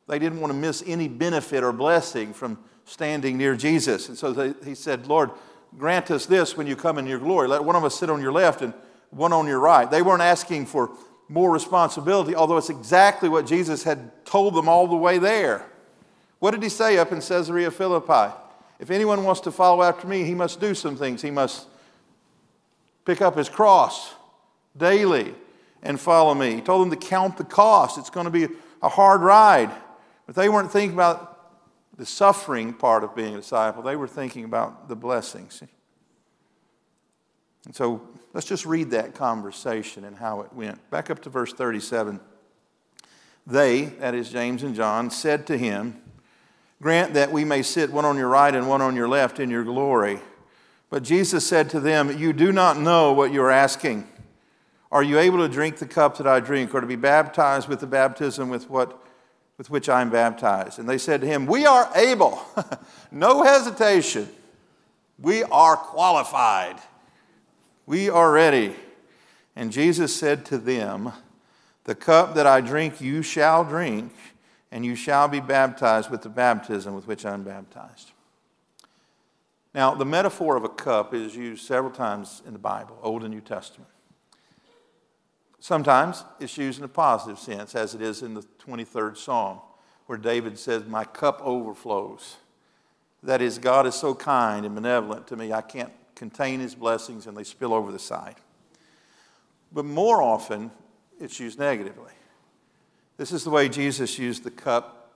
They 0.07 0.19
didn't 0.19 0.41
want 0.41 0.53
to 0.53 0.59
miss 0.59 0.83
any 0.87 1.09
benefit 1.09 1.63
or 1.63 1.73
blessing 1.73 2.33
from 2.33 2.59
standing 2.85 3.37
near 3.37 3.57
Jesus. 3.57 4.09
And 4.09 4.17
so 4.17 4.33
they, 4.33 4.55
he 4.65 4.75
said, 4.75 5.07
Lord, 5.07 5.31
grant 5.77 6.11
us 6.11 6.27
this 6.27 6.57
when 6.57 6.67
you 6.67 6.77
come 6.77 6.99
in 6.99 7.07
your 7.07 7.19
glory. 7.19 7.49
Let 7.49 7.65
one 7.65 7.77
of 7.77 7.85
us 7.85 7.99
sit 7.99 8.09
on 8.09 8.21
your 8.21 8.33
left 8.33 8.63
and 8.63 8.73
one 9.11 9.33
on 9.33 9.47
your 9.47 9.61
right. 9.61 9.91
They 9.91 10.03
weren't 10.03 10.23
asking 10.23 10.67
for 10.67 10.91
more 11.29 11.51
responsibility, 11.51 12.35
although 12.35 12.57
it's 12.57 12.71
exactly 12.71 13.29
what 13.29 13.47
Jesus 13.47 13.83
had 13.85 14.25
told 14.25 14.55
them 14.55 14.69
all 14.69 14.87
the 14.87 14.97
way 14.97 15.19
there. 15.19 15.67
What 16.39 16.53
did 16.53 16.63
he 16.63 16.69
say 16.69 16.97
up 16.99 17.13
in 17.13 17.21
Caesarea 17.21 17.71
Philippi? 17.71 18.35
If 18.79 18.91
anyone 18.91 19.25
wants 19.25 19.41
to 19.43 19.51
follow 19.51 19.83
after 19.83 20.07
me, 20.07 20.25
he 20.25 20.35
must 20.35 20.61
do 20.61 20.75
some 20.75 20.97
things. 20.97 21.21
He 21.21 21.31
must 21.31 21.67
pick 23.05 23.21
up 23.21 23.37
his 23.37 23.49
cross 23.49 24.15
daily 24.77 25.35
and 25.83 25.99
follow 25.99 26.35
me. 26.35 26.57
He 26.57 26.61
told 26.61 26.83
them 26.83 26.99
to 26.99 27.07
count 27.07 27.37
the 27.37 27.45
cost. 27.45 27.99
It's 27.99 28.11
going 28.11 28.25
to 28.25 28.31
be 28.31 28.49
a 28.83 28.89
hard 28.89 29.21
ride. 29.21 29.71
But 30.27 30.35
they 30.35 30.49
weren't 30.49 30.71
thinking 30.71 30.95
about 30.95 31.39
the 31.97 32.07
suffering 32.07 32.73
part 32.73 33.03
of 33.03 33.15
being 33.17 33.35
a 33.35 33.39
disciple, 33.39 33.83
they 33.83 33.97
were 33.97 34.07
thinking 34.07 34.45
about 34.45 34.89
the 34.89 34.95
blessings. 34.95 35.63
And 37.65 37.75
so 37.75 38.01
let's 38.33 38.47
just 38.47 38.65
read 38.65 38.93
that 38.93 39.15
conversation 39.15 40.05
and 40.05 40.17
how 40.17 40.41
it 40.43 40.53
went. 40.53 40.91
Back 40.91 41.11
up 41.11 41.21
to 41.23 41.31
verse 41.31 41.53
37. 41.53 42.21
They, 43.47 43.87
that 43.87 44.15
is 44.15 44.31
James 44.31 44.63
and 44.63 44.75
John, 44.75 45.11
said 45.11 45.47
to 45.49 45.59
him, 45.59 46.01
Grant 46.81 47.15
that 47.15 47.33
we 47.33 47.45
may 47.45 47.63
sit 47.63 47.91
one 47.91 48.05
on 48.05 48.17
your 48.17 48.29
right 48.29 48.55
and 48.55 48.69
one 48.69 48.81
on 48.81 48.95
your 48.95 49.09
left 49.09 49.41
in 49.41 49.51
your 49.51 49.65
glory. 49.65 50.21
But 50.91 51.03
Jesus 51.03 51.47
said 51.47 51.69
to 51.71 51.81
them, 51.81 52.17
You 52.17 52.33
do 52.33 52.53
not 52.53 52.79
know 52.79 53.13
what 53.13 53.33
you 53.33 53.43
are 53.43 53.51
asking. 53.51 54.07
Are 54.91 55.03
you 55.03 55.19
able 55.19 55.39
to 55.39 55.49
drink 55.49 55.79
the 55.79 55.87
cup 55.87 56.17
that 56.19 56.27
I 56.27 56.41
drink, 56.41 56.75
or 56.75 56.81
to 56.81 56.87
be 56.87 56.97
baptized 56.97 57.69
with 57.69 57.81
the 57.81 57.87
baptism 57.87 58.49
with, 58.49 58.71
what, 58.71 59.03
with 59.59 59.69
which 59.71 59.89
I 59.89 60.01
am 60.01 60.11
baptized? 60.11 60.79
And 60.79 60.89
they 60.89 60.99
said 60.99 61.21
to 61.21 61.27
him, 61.27 61.47
We 61.47 61.67
are 61.67 61.91
able. 61.95 62.41
no 63.11 63.43
hesitation. 63.43 64.29
We 65.19 65.43
are 65.45 65.77
qualified. 65.77 66.77
We 67.85 68.09
are 68.09 68.33
ready. 68.33 68.75
And 69.57 69.73
Jesus 69.73 70.15
said 70.15 70.45
to 70.47 70.59
them, 70.59 71.13
The 71.85 71.95
cup 71.95 72.35
that 72.35 72.47
I 72.47 72.61
drink, 72.61 73.01
you 73.01 73.23
shall 73.23 73.65
drink 73.65 74.13
and 74.71 74.85
you 74.85 74.95
shall 74.95 75.29
be 75.29 75.41
baptized 75.41 76.11
with 76.11 76.23
the 76.23 76.29
baptism 76.29 76.95
with 76.95 77.07
which 77.07 77.25
I'm 77.25 77.43
baptized. 77.43 78.13
Now, 79.75 79.95
the 79.95 80.05
metaphor 80.05 80.57
of 80.57 80.65
a 80.65 80.69
cup 80.69 81.15
is 81.15 81.37
used 81.37 81.67
several 81.67 81.93
times 81.93 82.43
in 82.47 82.53
the 82.53 82.59
Bible, 82.59 82.99
Old 83.03 83.23
and 83.23 83.33
New 83.33 83.41
Testament. 83.41 83.91
Sometimes 85.61 86.25
it's 86.39 86.57
used 86.57 86.79
in 86.79 86.85
a 86.85 86.89
positive 86.89 87.39
sense, 87.39 87.75
as 87.75 87.95
it 87.95 88.03
is 88.03 88.23
in 88.23 88.35
the 88.35 88.45
23rd 88.65 89.17
Psalm, 89.17 89.59
where 90.07 90.19
David 90.19 90.59
says, 90.59 90.85
My 90.87 91.05
cup 91.05 91.41
overflows. 91.43 92.37
That 93.23 93.43
is, 93.43 93.59
God 93.59 93.87
is 93.87 93.95
so 93.95 94.15
kind 94.15 94.65
and 94.65 94.75
benevolent 94.75 95.27
to 95.29 95.37
me, 95.37 95.53
I 95.53 95.63
can't 95.63 95.93
contain 96.15 96.61
his 96.61 96.75
blessings 96.75 97.27
and 97.27 97.37
they 97.37 97.45
spill 97.45 97.75
over 97.75 97.91
the 97.91 97.99
side. 97.99 98.37
But 99.73 99.85
more 99.85 100.23
often, 100.23 100.71
it's 101.21 101.41
used 101.41 101.59
negatively. 101.59 102.13
This 103.17 103.33
is 103.33 103.43
the 103.43 103.51
way 103.51 103.69
Jesus 103.69 104.19
used 104.19 104.45
the 104.45 104.51
cup 104.51 105.13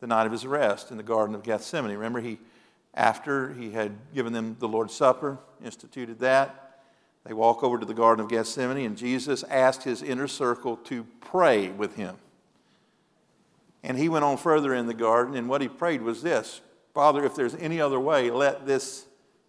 the 0.00 0.06
night 0.06 0.26
of 0.26 0.32
his 0.32 0.44
arrest 0.44 0.90
in 0.90 0.96
the 0.96 1.02
Garden 1.02 1.34
of 1.34 1.42
Gethsemane. 1.42 1.92
Remember, 1.92 2.20
he, 2.20 2.38
after 2.94 3.52
he 3.52 3.70
had 3.70 3.92
given 4.14 4.32
them 4.32 4.56
the 4.58 4.68
Lord's 4.68 4.94
Supper, 4.94 5.38
instituted 5.62 6.18
that, 6.20 6.63
they 7.24 7.32
walk 7.32 7.62
over 7.62 7.78
to 7.78 7.86
the 7.86 7.94
Garden 7.94 8.24
of 8.24 8.30
Gethsemane, 8.30 8.84
and 8.84 8.96
Jesus 8.96 9.42
asked 9.44 9.82
his 9.82 10.02
inner 10.02 10.28
circle 10.28 10.76
to 10.76 11.04
pray 11.20 11.68
with 11.70 11.96
him. 11.96 12.16
And 13.82 13.98
he 13.98 14.08
went 14.08 14.24
on 14.24 14.36
further 14.36 14.74
in 14.74 14.86
the 14.86 14.94
garden, 14.94 15.34
and 15.34 15.48
what 15.48 15.60
he 15.60 15.68
prayed 15.68 16.02
was 16.02 16.22
this 16.22 16.60
Father, 16.92 17.24
if 17.24 17.34
there's 17.34 17.54
any 17.56 17.80
other 17.80 17.98
way, 17.98 18.30
let 18.30 18.66
this 18.66 19.06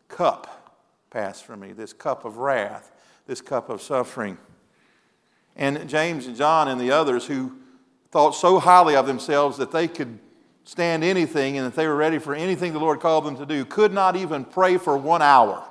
cup 0.08 0.74
pass 1.10 1.42
from 1.42 1.60
me, 1.60 1.74
this 1.74 1.94
cup 1.94 2.26
of 2.26 2.38
wrath, 2.38 2.92
this 3.28 3.42
cup 3.42 3.70
of 3.70 3.82
suffering. 3.82 4.38
And 5.56 5.88
James 5.88 6.28
and 6.28 6.36
John 6.36 6.68
and 6.68 6.82
the 6.82 6.92
others 6.92 7.26
who 7.26 7.56
thought 8.12 8.32
so 8.36 8.60
highly 8.60 8.96
of 8.96 9.08
themselves 9.08 9.58
that 9.58 9.72
they 9.72 9.88
could 9.88 10.20
stand 10.64 11.04
anything 11.04 11.58
and 11.58 11.66
that 11.66 11.76
they 11.76 11.88
were 11.88 11.96
ready 11.96 12.18
for 12.18 12.34
anything 12.34 12.74
the 12.74 12.80
Lord 12.80 13.00
called 13.00 13.26
them 13.26 13.38
to 13.38 13.46
do, 13.46 13.64
could 13.64 13.94
not 13.94 14.16
even 14.16 14.44
pray 14.44 14.78
for 14.78 14.98
one 14.98 15.22
hour. 15.22 15.64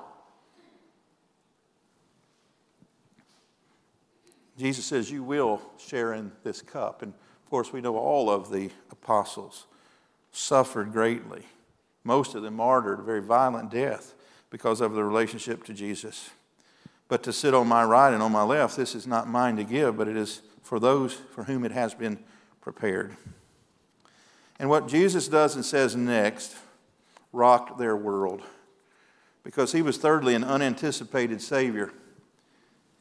Jesus 4.56 4.84
says, 4.84 5.10
You 5.10 5.22
will 5.22 5.60
share 5.78 6.14
in 6.14 6.32
this 6.42 6.62
cup. 6.62 7.02
And 7.02 7.12
of 7.12 7.50
course, 7.50 7.72
we 7.72 7.80
know 7.80 7.96
all 7.96 8.30
of 8.30 8.50
the 8.50 8.70
apostles 8.90 9.66
suffered 10.32 10.92
greatly 10.92 11.44
most 12.04 12.34
of 12.34 12.42
them 12.42 12.54
martyred 12.54 13.00
a 13.00 13.02
very 13.02 13.22
violent 13.22 13.70
death 13.70 14.14
because 14.50 14.80
of 14.80 14.94
their 14.94 15.06
relationship 15.06 15.64
to 15.64 15.72
Jesus. 15.72 16.30
But 17.08 17.22
to 17.24 17.32
sit 17.32 17.54
on 17.54 17.66
my 17.66 17.82
right 17.82 18.12
and 18.12 18.22
on 18.22 18.32
my 18.32 18.42
left, 18.42 18.76
this 18.76 18.94
is 18.94 19.06
not 19.06 19.26
mine 19.26 19.56
to 19.56 19.64
give, 19.64 19.96
but 19.96 20.08
it 20.08 20.16
is 20.16 20.42
for 20.62 20.78
those 20.78 21.14
for 21.14 21.44
whom 21.44 21.64
it 21.64 21.72
has 21.72 21.94
been 21.94 22.18
prepared. 22.60 23.16
And 24.58 24.68
what 24.68 24.86
Jesus 24.86 25.28
does 25.28 25.56
and 25.56 25.64
says 25.64 25.96
next 25.96 26.56
rocked 27.32 27.78
their 27.78 27.96
world 27.96 28.42
because 29.42 29.72
he 29.72 29.82
was, 29.82 29.98
thirdly, 29.98 30.34
an 30.34 30.44
unanticipated 30.44 31.42
Savior. 31.42 31.92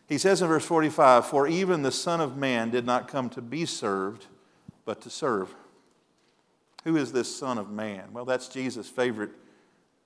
He 0.07 0.17
says 0.17 0.41
in 0.41 0.47
verse 0.47 0.65
45 0.65 1.25
For 1.25 1.47
even 1.47 1.81
the 1.81 1.91
Son 1.91 2.21
of 2.21 2.37
Man 2.37 2.69
did 2.69 2.85
not 2.85 3.07
come 3.07 3.29
to 3.31 3.41
be 3.41 3.65
served, 3.65 4.27
but 4.85 5.01
to 5.01 5.09
serve. 5.09 5.53
Who 6.83 6.97
is 6.97 7.11
this 7.11 7.33
Son 7.33 7.57
of 7.57 7.69
Man? 7.69 8.09
Well, 8.11 8.25
that's 8.25 8.47
Jesus' 8.47 8.89
favorite 8.89 9.31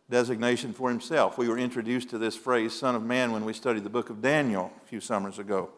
designation 0.10 0.73
for 0.73 0.89
himself. 0.89 1.38
We 1.38 1.49
were 1.49 1.57
introduced 1.57 2.10
to 2.12 2.17
this 2.17 2.36
phrase, 2.36 2.73
Son 2.73 2.95
of 2.95 3.03
Man, 3.03 3.31
when 3.31 3.45
we 3.45 3.53
studied 3.53 3.83
the 3.83 3.89
book 3.89 4.10
of 4.10 4.21
Daniel 4.21 4.71
a 4.83 4.88
few 4.88 5.01
summers 5.01 5.39
ago. 5.39 5.69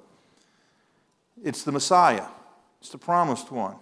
It's 1.44 1.64
the 1.64 1.72
Messiah, 1.72 2.28
it's 2.80 2.90
the 2.90 2.98
promised 2.98 3.52
one. 3.52 3.76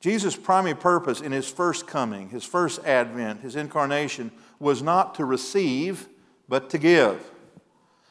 Jesus' 0.00 0.34
primary 0.34 0.74
purpose 0.74 1.20
in 1.20 1.30
his 1.30 1.48
first 1.48 1.86
coming, 1.86 2.30
his 2.30 2.42
first 2.42 2.84
advent, 2.84 3.40
his 3.42 3.54
incarnation, 3.54 4.32
was 4.58 4.82
not 4.82 5.14
to 5.14 5.24
receive, 5.24 6.08
but 6.48 6.70
to 6.70 6.78
give. 6.78 7.31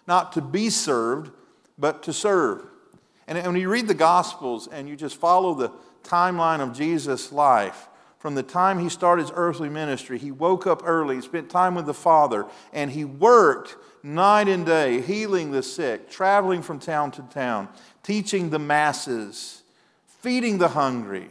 Not 0.08 0.34
to 0.34 0.42
be 0.42 0.70
served, 0.70 1.32
but 1.78 2.04
to 2.04 2.14
serve. 2.14 2.66
And 3.28 3.38
when 3.46 3.56
you 3.56 3.70
read 3.70 3.88
the 3.88 3.94
Gospels 3.94 4.68
and 4.68 4.90
you 4.90 4.96
just 4.96 5.16
follow 5.16 5.54
the 5.54 5.72
timeline 6.04 6.60
of 6.60 6.74
Jesus' 6.74 7.32
life, 7.32 7.88
from 8.20 8.36
the 8.36 8.44
time 8.44 8.80
he 8.80 8.90
started 8.90 9.24
his 9.24 9.32
earthly 9.36 9.70
ministry, 9.70 10.18
he 10.18 10.32
woke 10.32 10.68
up 10.68 10.82
early, 10.84 11.22
spent 11.22 11.50
time 11.50 11.76
with 11.76 11.86
the 11.86 11.94
Father, 11.94 12.46
and 12.72 12.92
he 12.92 13.06
worked 13.06 13.78
night 14.04 14.48
and 14.48 14.66
day, 14.66 15.02
healing 15.02 15.52
the 15.52 15.64
sick, 15.64 16.10
traveling 16.10 16.62
from 16.62 16.80
town 16.80 17.12
to 17.12 17.22
town, 17.24 17.68
teaching 18.04 18.50
the 18.50 18.60
masses, 18.60 19.64
feeding 20.06 20.58
the 20.58 20.70
hungry 20.70 21.30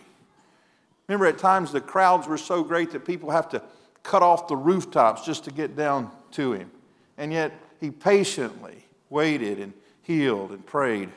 Remember, 1.11 1.27
at 1.27 1.39
times 1.39 1.73
the 1.73 1.81
crowds 1.81 2.29
were 2.29 2.39
so 2.39 2.63
great 2.63 2.93
that 2.93 3.05
people 3.05 3.33
have 3.33 3.49
to 3.49 3.61
cut 4.05 4.23
off 4.23 4.47
the 4.47 4.55
rooftops 4.55 5.27
just 5.27 5.43
to 5.43 5.51
get 5.51 5.75
down 5.75 6.09
to 6.31 6.53
him. 6.53 6.71
And 7.19 7.33
yet 7.33 7.53
he 7.81 7.91
patiently 7.91 8.85
waited 9.09 9.59
and 9.59 9.73
healed 10.03 10.51
and 10.51 10.65
prayed 10.65 11.09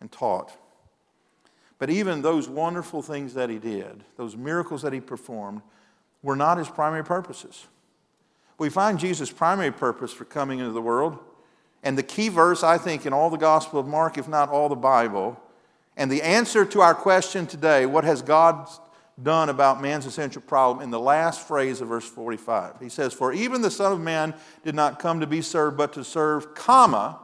and 0.00 0.10
taught. 0.10 0.52
But 1.78 1.90
even 1.90 2.22
those 2.22 2.48
wonderful 2.48 3.02
things 3.02 3.34
that 3.34 3.50
he 3.50 3.58
did, 3.58 4.04
those 4.16 4.36
miracles 4.36 4.82
that 4.82 4.92
he 4.92 5.00
performed, 5.00 5.62
were 6.22 6.36
not 6.36 6.58
his 6.58 6.68
primary 6.68 7.04
purposes. 7.04 7.66
We 8.58 8.70
find 8.70 8.98
Jesus' 8.98 9.32
primary 9.32 9.72
purpose 9.72 10.12
for 10.12 10.24
coming 10.24 10.60
into 10.60 10.72
the 10.72 10.80
world, 10.80 11.18
and 11.82 11.98
the 11.98 12.04
key 12.04 12.28
verse, 12.28 12.62
I 12.62 12.78
think, 12.78 13.04
in 13.06 13.12
all 13.12 13.28
the 13.28 13.36
Gospel 13.36 13.80
of 13.80 13.88
Mark, 13.88 14.16
if 14.16 14.28
not 14.28 14.48
all 14.48 14.68
the 14.68 14.76
Bible, 14.76 15.40
and 15.96 16.10
the 16.10 16.22
answer 16.22 16.64
to 16.64 16.80
our 16.80 16.94
question 16.94 17.46
today 17.46 17.86
what 17.86 18.04
has 18.04 18.22
God 18.22 18.68
done 19.22 19.48
about 19.48 19.80
man's 19.82 20.06
essential 20.06 20.42
problem 20.42 20.82
in 20.82 20.90
the 20.90 21.00
last 21.00 21.46
phrase 21.46 21.80
of 21.80 21.88
verse 21.88 22.08
45. 22.08 22.80
He 22.80 22.88
says, 22.88 23.12
For 23.12 23.32
even 23.32 23.62
the 23.62 23.70
Son 23.70 23.92
of 23.92 24.00
Man 24.00 24.34
did 24.64 24.74
not 24.74 24.98
come 24.98 25.20
to 25.20 25.26
be 25.26 25.42
served, 25.42 25.76
but 25.76 25.92
to 25.94 26.04
serve, 26.04 26.54
comma, 26.54 27.18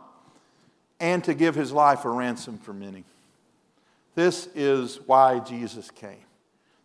and 1.01 1.23
to 1.25 1.35
give 1.35 1.55
his 1.55 1.73
life 1.73 2.05
a 2.05 2.11
ransom 2.11 2.59
for 2.59 2.73
many. 2.73 3.05
This 4.15 4.49
is 4.55 4.99
why 5.07 5.39
Jesus 5.39 5.91
came. 5.91 6.17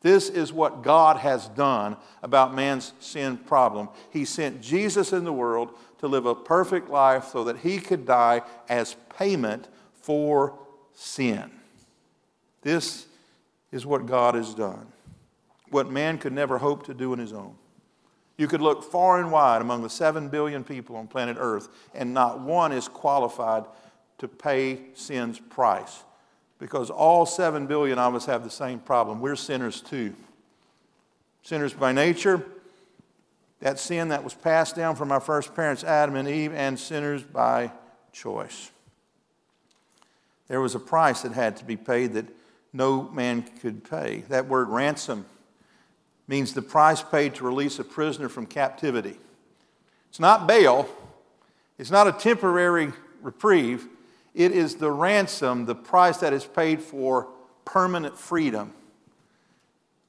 This 0.02 0.30
is 0.30 0.54
what 0.54 0.84
God 0.84 1.18
has 1.18 1.48
done 1.50 1.98
about 2.22 2.54
man's 2.54 2.94
sin 3.00 3.38
problem. 3.38 3.90
He 4.12 4.26
sent 4.26 4.62
Jesus 4.62 5.14
in 5.14 5.24
the 5.24 5.34
world 5.34 5.72
to 6.00 6.08
live 6.08 6.26
a 6.26 6.36
perfect 6.36 6.90
life 6.90 7.26
so 7.26 7.46
that 7.46 7.60
he 7.60 7.80
could 7.80 8.06
die 8.06 8.42
as 8.68 8.98
payment 9.18 9.68
for 10.02 10.54
sin. 10.94 11.50
This 12.62 13.08
is 13.72 13.86
what 13.86 14.06
God 14.06 14.36
has 14.36 14.54
done 14.54 14.93
what 15.74 15.90
man 15.90 16.18
could 16.18 16.34
never 16.34 16.58
hope 16.60 16.86
to 16.86 16.94
do 16.94 17.12
on 17.12 17.20
his 17.20 17.34
own. 17.34 17.56
You 18.38 18.48
could 18.48 18.62
look 18.62 18.84
far 18.84 19.20
and 19.20 19.32
wide 19.32 19.62
among 19.62 19.84
the 19.84 19.90
7 19.90 20.30
billion 20.30 20.64
people 20.64 20.96
on 20.96 21.08
planet 21.08 21.38
Earth, 21.40 21.70
and 21.94 22.14
not 22.14 22.40
one 22.40 22.72
is 22.72 22.88
qualified 22.88 23.66
to 24.18 24.28
pay 24.28 24.80
sin's 24.94 25.40
price. 25.40 26.04
Because 26.60 26.90
all 26.90 27.26
7 27.26 27.68
billion 27.68 28.00
of 28.00 28.16
us 28.16 28.26
have 28.26 28.44
the 28.44 28.50
same 28.50 28.80
problem. 28.80 29.20
We're 29.20 29.36
sinners 29.36 29.82
too. 29.82 30.16
Sinners 31.44 31.74
by 31.74 31.92
nature, 31.92 32.46
that 33.60 33.80
sin 33.80 34.10
that 34.10 34.24
was 34.24 34.34
passed 34.34 34.76
down 34.76 34.96
from 34.96 35.12
our 35.12 35.20
first 35.20 35.54
parents, 35.56 35.84
Adam 35.84 36.16
and 36.16 36.28
Eve, 36.28 36.54
and 36.54 36.80
sinners 36.80 37.22
by 37.24 37.72
choice. 38.12 38.72
There 40.48 40.62
was 40.62 40.76
a 40.76 40.80
price 40.80 41.22
that 41.22 41.34
had 41.34 41.58
to 41.58 41.66
be 41.66 41.78
paid 41.78 42.14
that 42.14 42.26
no 42.72 43.04
man 43.10 43.44
could 43.62 43.90
pay. 43.90 44.24
That 44.30 44.48
word 44.48 44.70
ransom 44.70 45.26
means 46.28 46.54
the 46.54 46.62
price 46.62 47.02
paid 47.04 47.36
to 47.36 47.44
release 47.44 47.80
a 47.80 47.84
prisoner 47.84 48.30
from 48.30 48.46
captivity. 48.46 49.18
It's 50.10 50.20
not 50.20 50.48
bail, 50.48 50.88
it's 51.78 51.92
not 51.92 52.08
a 52.08 52.12
temporary 52.12 52.94
reprieve. 53.22 53.88
It 54.34 54.52
is 54.52 54.76
the 54.76 54.92
ransom, 54.92 55.66
the 55.66 55.76
price 55.76 56.18
that 56.18 56.34
is 56.34 56.46
paid 56.46 56.82
for 56.82 57.28
permanent 57.66 58.18
freedom. 58.18 58.74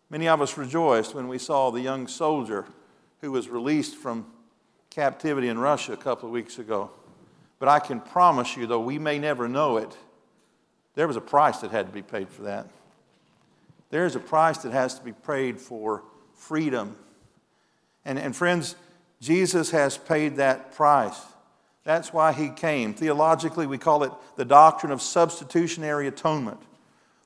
Many 0.08 0.28
of 0.28 0.40
us 0.40 0.56
rejoiced 0.56 1.14
when 1.14 1.28
we 1.28 1.38
saw 1.38 1.70
the 1.70 1.80
young 1.80 2.06
soldier 2.06 2.66
who 3.20 3.32
was 3.32 3.48
released 3.48 3.96
from 3.96 4.26
captivity 4.90 5.48
in 5.48 5.58
Russia 5.58 5.92
a 5.92 5.96
couple 5.96 6.28
of 6.28 6.32
weeks 6.32 6.58
ago. 6.58 6.90
But 7.58 7.68
I 7.68 7.78
can 7.78 8.00
promise 8.00 8.56
you, 8.56 8.66
though 8.66 8.80
we 8.80 8.98
may 8.98 9.18
never 9.18 9.48
know 9.48 9.76
it, 9.78 9.96
there 10.94 11.06
was 11.06 11.16
a 11.16 11.20
price 11.20 11.58
that 11.58 11.70
had 11.70 11.86
to 11.86 11.92
be 11.92 12.02
paid 12.02 12.28
for 12.28 12.42
that. 12.42 12.68
There's 13.90 14.16
a 14.16 14.20
price 14.20 14.58
that 14.58 14.72
has 14.72 14.98
to 14.98 15.04
be 15.04 15.12
paid 15.12 15.60
for 15.60 16.02
freedom. 16.34 16.96
And, 18.04 18.18
and 18.18 18.34
friends, 18.34 18.76
Jesus 19.20 19.70
has 19.70 19.96
paid 19.96 20.36
that 20.36 20.74
price. 20.74 21.20
That's 21.84 22.12
why 22.12 22.32
he 22.32 22.48
came. 22.48 22.94
Theologically, 22.94 23.66
we 23.66 23.78
call 23.78 24.04
it 24.04 24.12
the 24.36 24.44
doctrine 24.44 24.90
of 24.90 25.02
substitutionary 25.02 26.08
atonement, 26.08 26.60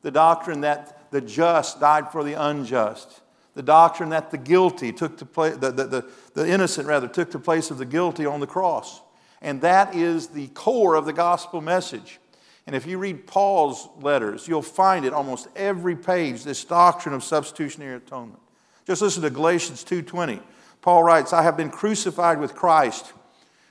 the 0.02 0.10
doctrine 0.10 0.62
that 0.62 1.10
the 1.10 1.20
just 1.20 1.80
died 1.80 2.10
for 2.10 2.22
the 2.22 2.34
unjust, 2.34 3.20
the 3.54 3.62
doctrine 3.62 4.10
that 4.10 4.30
the 4.30 4.38
guilty 4.38 4.92
took 4.92 5.16
the 5.16 5.24
place, 5.26 5.56
the, 5.56 5.70
the, 5.70 5.84
the, 5.84 6.10
the 6.34 6.48
innocent 6.48 6.86
rather, 6.86 7.08
took 7.08 7.30
the 7.30 7.38
place 7.38 7.70
of 7.70 7.78
the 7.78 7.86
guilty 7.86 8.26
on 8.26 8.40
the 8.40 8.46
cross. 8.46 9.00
And 9.40 9.60
that 9.62 9.94
is 9.94 10.28
the 10.28 10.48
core 10.48 10.96
of 10.96 11.06
the 11.06 11.12
gospel 11.12 11.60
message. 11.60 12.18
And 12.68 12.76
if 12.76 12.86
you 12.86 12.98
read 12.98 13.26
Paul's 13.26 13.88
letters, 14.02 14.46
you'll 14.46 14.60
find 14.60 15.06
it 15.06 15.14
almost 15.14 15.48
every 15.56 15.96
page, 15.96 16.44
this 16.44 16.62
doctrine 16.66 17.14
of 17.14 17.24
substitutionary 17.24 17.96
atonement. 17.96 18.40
Just 18.86 19.00
listen 19.00 19.22
to 19.22 19.30
Galatians 19.30 19.82
2:20. 19.82 20.42
Paul 20.82 21.02
writes, 21.02 21.32
"I 21.32 21.40
have 21.40 21.56
been 21.56 21.70
crucified 21.70 22.38
with 22.38 22.54
Christ. 22.54 23.14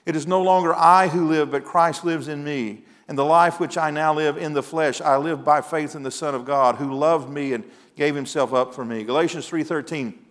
It 0.07 0.15
is 0.15 0.25
no 0.25 0.41
longer 0.41 0.73
I 0.73 1.09
who 1.09 1.27
live, 1.27 1.51
but 1.51 1.63
Christ 1.63 2.05
lives 2.05 2.27
in 2.27 2.43
me. 2.43 2.85
And 3.07 3.15
the 3.15 3.23
life 3.23 3.59
which 3.59 3.77
I 3.77 3.91
now 3.91 4.15
live 4.15 4.35
in 4.35 4.53
the 4.53 4.63
flesh, 4.63 4.99
I 4.99 5.17
live 5.17 5.43
by 5.43 5.61
faith 5.61 5.93
in 5.93 6.01
the 6.01 6.09
Son 6.09 6.33
of 6.33 6.43
God, 6.43 6.77
who 6.77 6.91
loved 6.91 7.29
me 7.29 7.53
and 7.53 7.65
gave 7.95 8.15
himself 8.15 8.51
up 8.51 8.73
for 8.73 8.83
me." 8.83 9.03
Galatians 9.03 9.47
3:13. 9.47 10.25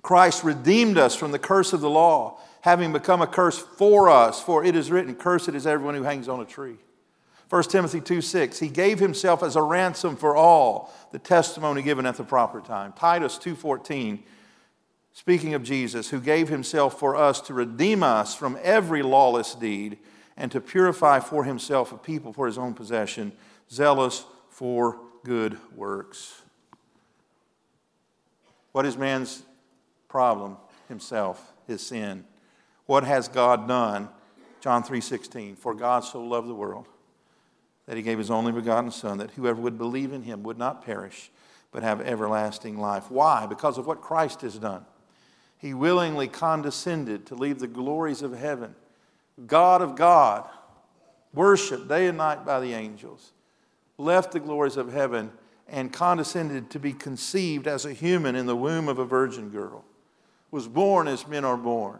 Christ 0.00 0.44
redeemed 0.44 0.96
us 0.96 1.16
from 1.16 1.32
the 1.32 1.40
curse 1.40 1.72
of 1.72 1.80
the 1.80 1.90
law, 1.90 2.38
having 2.60 2.92
become 2.92 3.20
a 3.20 3.26
curse 3.26 3.58
for 3.58 4.08
us, 4.08 4.40
for 4.40 4.62
it 4.62 4.76
is 4.76 4.92
written, 4.92 5.16
Cursed 5.16 5.48
is 5.48 5.66
everyone 5.66 5.96
who 5.96 6.04
hangs 6.04 6.28
on 6.28 6.38
a 6.38 6.44
tree. 6.44 6.78
1 7.50 7.64
Timothy 7.64 8.00
2 8.00 8.20
6, 8.20 8.60
he 8.60 8.68
gave 8.68 9.00
himself 9.00 9.42
as 9.42 9.56
a 9.56 9.62
ransom 9.62 10.16
for 10.16 10.36
all, 10.36 10.94
the 11.10 11.18
testimony 11.18 11.82
given 11.82 12.06
at 12.06 12.16
the 12.16 12.22
proper 12.22 12.60
time. 12.60 12.92
Titus 12.92 13.38
2.14, 13.38 14.20
speaking 15.12 15.54
of 15.54 15.64
Jesus, 15.64 16.10
who 16.10 16.20
gave 16.20 16.48
himself 16.48 17.00
for 17.00 17.16
us 17.16 17.40
to 17.40 17.52
redeem 17.52 18.04
us 18.04 18.36
from 18.36 18.56
every 18.62 19.02
lawless 19.02 19.56
deed 19.56 19.98
and 20.36 20.52
to 20.52 20.60
purify 20.60 21.18
for 21.18 21.42
himself 21.42 21.90
a 21.90 21.98
people 21.98 22.32
for 22.32 22.46
his 22.46 22.56
own 22.56 22.72
possession, 22.72 23.32
zealous 23.68 24.24
for 24.48 25.00
good 25.24 25.58
works. 25.74 26.42
What 28.70 28.86
is 28.86 28.96
man's 28.96 29.42
problem? 30.08 30.56
Himself, 30.86 31.52
his 31.66 31.84
sin. 31.84 32.24
What 32.86 33.02
has 33.02 33.26
God 33.26 33.66
done? 33.66 34.08
John 34.60 34.84
3:16, 34.84 35.56
for 35.56 35.74
God 35.74 36.04
so 36.04 36.22
loved 36.22 36.48
the 36.48 36.54
world 36.54 36.86
that 37.90 37.96
he 37.96 38.04
gave 38.04 38.18
his 38.18 38.30
only 38.30 38.52
begotten 38.52 38.92
Son, 38.92 39.18
that 39.18 39.32
whoever 39.32 39.60
would 39.60 39.76
believe 39.76 40.12
in 40.12 40.22
him 40.22 40.44
would 40.44 40.56
not 40.56 40.84
perish, 40.84 41.28
but 41.72 41.82
have 41.82 42.00
everlasting 42.00 42.78
life. 42.78 43.10
Why? 43.10 43.46
Because 43.46 43.78
of 43.78 43.86
what 43.88 44.00
Christ 44.00 44.42
has 44.42 44.56
done. 44.58 44.86
He 45.58 45.74
willingly 45.74 46.28
condescended 46.28 47.26
to 47.26 47.34
leave 47.34 47.58
the 47.58 47.66
glories 47.66 48.22
of 48.22 48.38
heaven, 48.38 48.76
God 49.44 49.82
of 49.82 49.96
God, 49.96 50.48
worshiped 51.34 51.88
day 51.88 52.06
and 52.06 52.16
night 52.16 52.46
by 52.46 52.60
the 52.60 52.74
angels, 52.74 53.32
left 53.98 54.30
the 54.30 54.38
glories 54.38 54.76
of 54.76 54.92
heaven, 54.92 55.32
and 55.66 55.92
condescended 55.92 56.70
to 56.70 56.78
be 56.78 56.92
conceived 56.92 57.66
as 57.66 57.84
a 57.84 57.92
human 57.92 58.36
in 58.36 58.46
the 58.46 58.54
womb 58.54 58.88
of 58.88 59.00
a 59.00 59.04
virgin 59.04 59.50
girl, 59.50 59.84
was 60.52 60.68
born 60.68 61.08
as 61.08 61.26
men 61.26 61.44
are 61.44 61.56
born, 61.56 61.98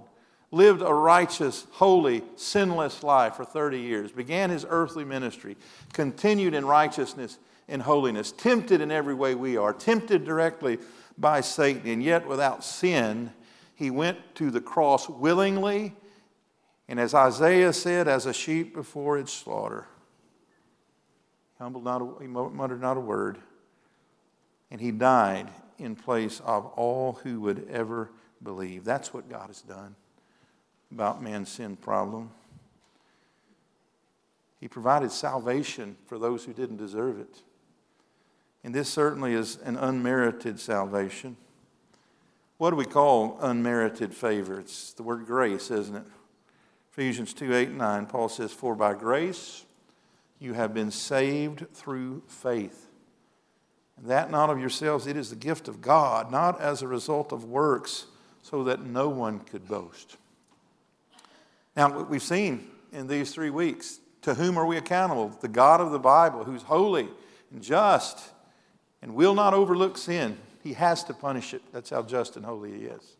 lived 0.52 0.82
a 0.82 0.92
righteous, 0.92 1.66
holy, 1.72 2.22
sinless 2.36 3.02
life 3.02 3.36
for 3.36 3.44
30 3.44 3.80
years, 3.80 4.12
began 4.12 4.50
his 4.50 4.66
earthly 4.68 5.04
ministry, 5.04 5.56
continued 5.92 6.54
in 6.54 6.64
righteousness 6.64 7.38
and 7.68 7.82
holiness, 7.82 8.32
tempted 8.32 8.80
in 8.80 8.90
every 8.90 9.14
way 9.14 9.34
we 9.34 9.56
are, 9.56 9.72
tempted 9.72 10.24
directly 10.24 10.78
by 11.16 11.40
Satan, 11.40 11.88
and 11.88 12.02
yet 12.02 12.26
without 12.26 12.64
sin, 12.64 13.32
he 13.74 13.90
went 13.90 14.18
to 14.34 14.50
the 14.50 14.60
cross 14.60 15.08
willingly, 15.08 15.94
and 16.88 16.98
as 16.98 17.14
Isaiah 17.14 17.72
said, 17.72 18.08
as 18.08 18.26
a 18.26 18.32
sheep 18.32 18.74
before 18.74 19.18
its 19.18 19.32
slaughter. 19.32 19.86
Humbled 21.58 21.84
not 21.84 22.02
a, 22.02 22.10
he 22.20 22.26
muttered 22.26 22.80
not 22.80 22.96
a 22.96 23.00
word, 23.00 23.38
and 24.70 24.80
he 24.80 24.90
died 24.90 25.48
in 25.78 25.94
place 25.94 26.40
of 26.40 26.66
all 26.66 27.20
who 27.22 27.40
would 27.40 27.68
ever 27.70 28.10
believe. 28.42 28.84
That's 28.84 29.14
what 29.14 29.28
God 29.28 29.46
has 29.46 29.62
done 29.62 29.94
about 30.92 31.22
man's 31.22 31.48
sin 31.48 31.76
problem. 31.76 32.30
He 34.60 34.68
provided 34.68 35.10
salvation 35.10 35.96
for 36.06 36.18
those 36.18 36.44
who 36.44 36.52
didn't 36.52 36.76
deserve 36.76 37.18
it. 37.18 37.42
And 38.62 38.74
this 38.74 38.88
certainly 38.88 39.32
is 39.32 39.58
an 39.64 39.76
unmerited 39.76 40.60
salvation. 40.60 41.36
What 42.58 42.70
do 42.70 42.76
we 42.76 42.84
call 42.84 43.38
unmerited 43.40 44.14
favor? 44.14 44.60
It's 44.60 44.92
the 44.92 45.02
word 45.02 45.24
grace, 45.24 45.70
isn't 45.70 45.96
it? 45.96 46.06
Ephesians 46.92 47.32
2 47.32 47.54
8 47.54 47.68
and 47.68 47.78
9, 47.78 48.06
Paul 48.06 48.28
says, 48.28 48.52
For 48.52 48.74
by 48.74 48.92
grace 48.92 49.64
you 50.38 50.52
have 50.52 50.74
been 50.74 50.90
saved 50.90 51.66
through 51.72 52.22
faith. 52.26 52.88
And 53.96 54.10
that 54.10 54.30
not 54.30 54.50
of 54.50 54.58
yourselves, 54.58 55.06
it 55.06 55.16
is 55.16 55.30
the 55.30 55.36
gift 55.36 55.68
of 55.68 55.80
God, 55.80 56.30
not 56.30 56.60
as 56.60 56.82
a 56.82 56.86
result 56.86 57.32
of 57.32 57.44
works, 57.44 58.06
so 58.42 58.64
that 58.64 58.84
no 58.84 59.08
one 59.08 59.38
could 59.40 59.66
boast. 59.66 60.18
Now, 61.80 61.98
we've 62.02 62.22
seen 62.22 62.68
in 62.92 63.06
these 63.06 63.32
three 63.32 63.48
weeks 63.48 64.00
to 64.20 64.34
whom 64.34 64.58
are 64.58 64.66
we 64.66 64.76
accountable? 64.76 65.30
The 65.40 65.48
God 65.48 65.80
of 65.80 65.92
the 65.92 65.98
Bible, 65.98 66.44
who's 66.44 66.60
holy 66.60 67.08
and 67.50 67.62
just 67.62 68.22
and 69.00 69.14
will 69.14 69.32
not 69.34 69.54
overlook 69.54 69.96
sin. 69.96 70.36
He 70.62 70.74
has 70.74 71.02
to 71.04 71.14
punish 71.14 71.54
it. 71.54 71.62
That's 71.72 71.88
how 71.88 72.02
just 72.02 72.36
and 72.36 72.44
holy 72.44 72.72
He 72.72 72.84
is. 72.84 73.16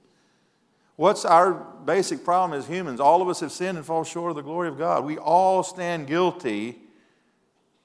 What's 0.97 1.25
our 1.25 1.55
basic 1.87 2.23
problem 2.23 2.53
as 2.53 2.67
humans? 2.67 3.01
All 3.01 3.23
of 3.23 3.31
us 3.31 3.41
have 3.41 3.51
sinned 3.51 3.79
and 3.79 3.87
fall 3.87 4.05
short 4.05 4.29
of 4.29 4.37
the 4.37 4.43
glory 4.43 4.69
of 4.69 4.77
God. 4.77 5.07
We 5.07 5.17
all 5.17 5.63
stand 5.63 6.07
guilty, 6.07 6.81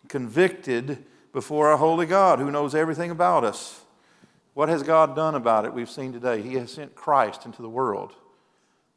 convicted 0.10 1.06
before 1.32 1.70
our 1.70 1.78
holy 1.78 2.06
God 2.06 2.40
who 2.40 2.52
knows 2.52 2.76
everything 2.76 3.12
about 3.12 3.46
us. 3.46 3.80
What 4.56 4.68
has 4.68 4.84
God 4.84 5.16
done 5.16 5.36
about 5.36 5.64
it? 5.64 5.74
We've 5.74 5.90
seen 5.90 6.12
today. 6.12 6.42
He 6.42 6.56
has 6.56 6.70
sent 6.70 6.96
Christ 6.96 7.46
into 7.46 7.62
the 7.62 7.70
world 7.70 8.12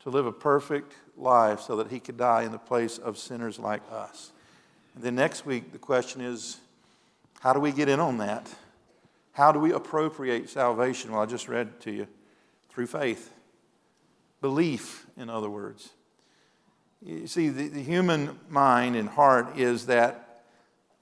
to 0.01 0.11
live 0.11 0.27
a 0.27 0.33
perfect 0.33 0.95
life 1.19 1.61
so 1.61 1.77
that 1.77 1.91
he 1.91 2.01
could 2.01 2.17
die 2.17 2.43
in 2.43 2.53
the 2.53 2.59
place 2.59 2.99
of 2.99 3.19
sinners 3.19 3.59
like 3.59 3.83
us. 3.91 4.33
And 4.95 5.05
then 5.05 5.15
next 5.15 5.47
week, 5.47 5.73
the 5.73 5.79
question 5.79 6.21
is 6.21 6.59
how 7.41 7.53
do 7.53 7.61
we 7.61 7.73
get 7.73 7.89
in 7.89 8.01
on 8.01 8.19
that? 8.19 8.53
How 9.33 9.53
do 9.53 9.61
we 9.61 9.73
appropriate 9.73 10.51
salvation? 10.51 11.13
Well, 11.13 11.23
I 11.23 11.27
just 11.27 11.49
read 11.49 11.81
to 11.83 11.93
you 11.93 12.09
through 12.71 12.89
faith. 12.89 13.31
Belief, 14.41 15.07
in 15.17 15.31
other 15.31 15.49
words. 15.49 15.91
You 17.01 17.29
see, 17.29 17.49
the, 17.49 17.69
the 17.69 17.83
human 17.83 18.39
mind 18.49 18.97
and 18.97 19.09
heart 19.09 19.57
is 19.57 19.87
that 19.87 20.43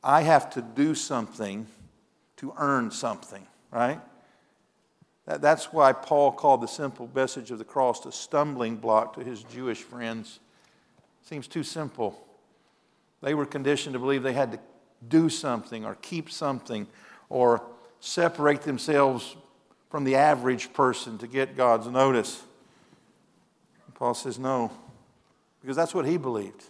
I 0.05 0.23
have 0.23 0.51
to 0.51 0.63
do 0.63 0.95
something 0.95 1.67
to 2.37 2.53
earn 2.59 2.91
something, 2.91 3.47
right? 3.71 4.01
That, 5.27 5.41
that's 5.41 5.73
why 5.73 5.93
Paul 5.93 6.33
called 6.33 6.63
the 6.63 6.69
simple 6.69 7.11
message 7.15 7.51
of 7.51 7.59
the 7.59 7.65
cross 7.65 8.05
a 8.07 8.13
stumbling 8.13 8.77
block 8.77 9.15
to 9.15 9.25
his 9.25 9.43
Jewish 9.43 9.83
friends. 9.83 10.41
Seems 11.23 11.49
too 11.49 11.65
simple. 11.65 12.21
They 13.23 13.35
were 13.35 13.47
conditioned 13.47 13.95
to 13.95 13.99
believe 13.99 14.23
they 14.23 14.33
had 14.33 14.53
to 14.53 14.61
do 15.09 15.29
something 15.29 15.85
or 15.85 15.97
keep 15.97 16.31
something 16.31 16.87
or 17.29 17.63
separate 18.01 18.63
themselves 18.63 19.37
from 19.91 20.05
the 20.05 20.15
average 20.15 20.73
person 20.73 21.19
to 21.19 21.27
get 21.27 21.57
God's 21.57 21.89
notice. 21.89 22.43
Paul 23.95 24.15
says 24.15 24.39
no, 24.39 24.71
because 25.61 25.77
that's 25.77 25.95
what 25.95 26.07
he 26.07 26.19
believed. 26.19 26.63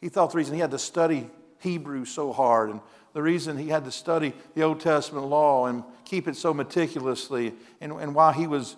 He 0.00 0.08
thought 0.08 0.32
the 0.32 0.38
reason 0.38 0.54
he 0.54 0.60
had 0.60 0.70
to 0.70 0.78
study 0.78 1.28
Hebrew 1.60 2.04
so 2.04 2.32
hard 2.32 2.70
and 2.70 2.80
the 3.16 3.22
reason 3.22 3.56
he 3.56 3.68
had 3.68 3.86
to 3.86 3.90
study 3.90 4.34
the 4.54 4.60
Old 4.60 4.78
Testament 4.78 5.26
law 5.28 5.68
and 5.68 5.82
keep 6.04 6.28
it 6.28 6.36
so 6.36 6.52
meticulously, 6.52 7.54
and, 7.80 7.90
and 7.92 8.14
why 8.14 8.34
he 8.34 8.46
was 8.46 8.76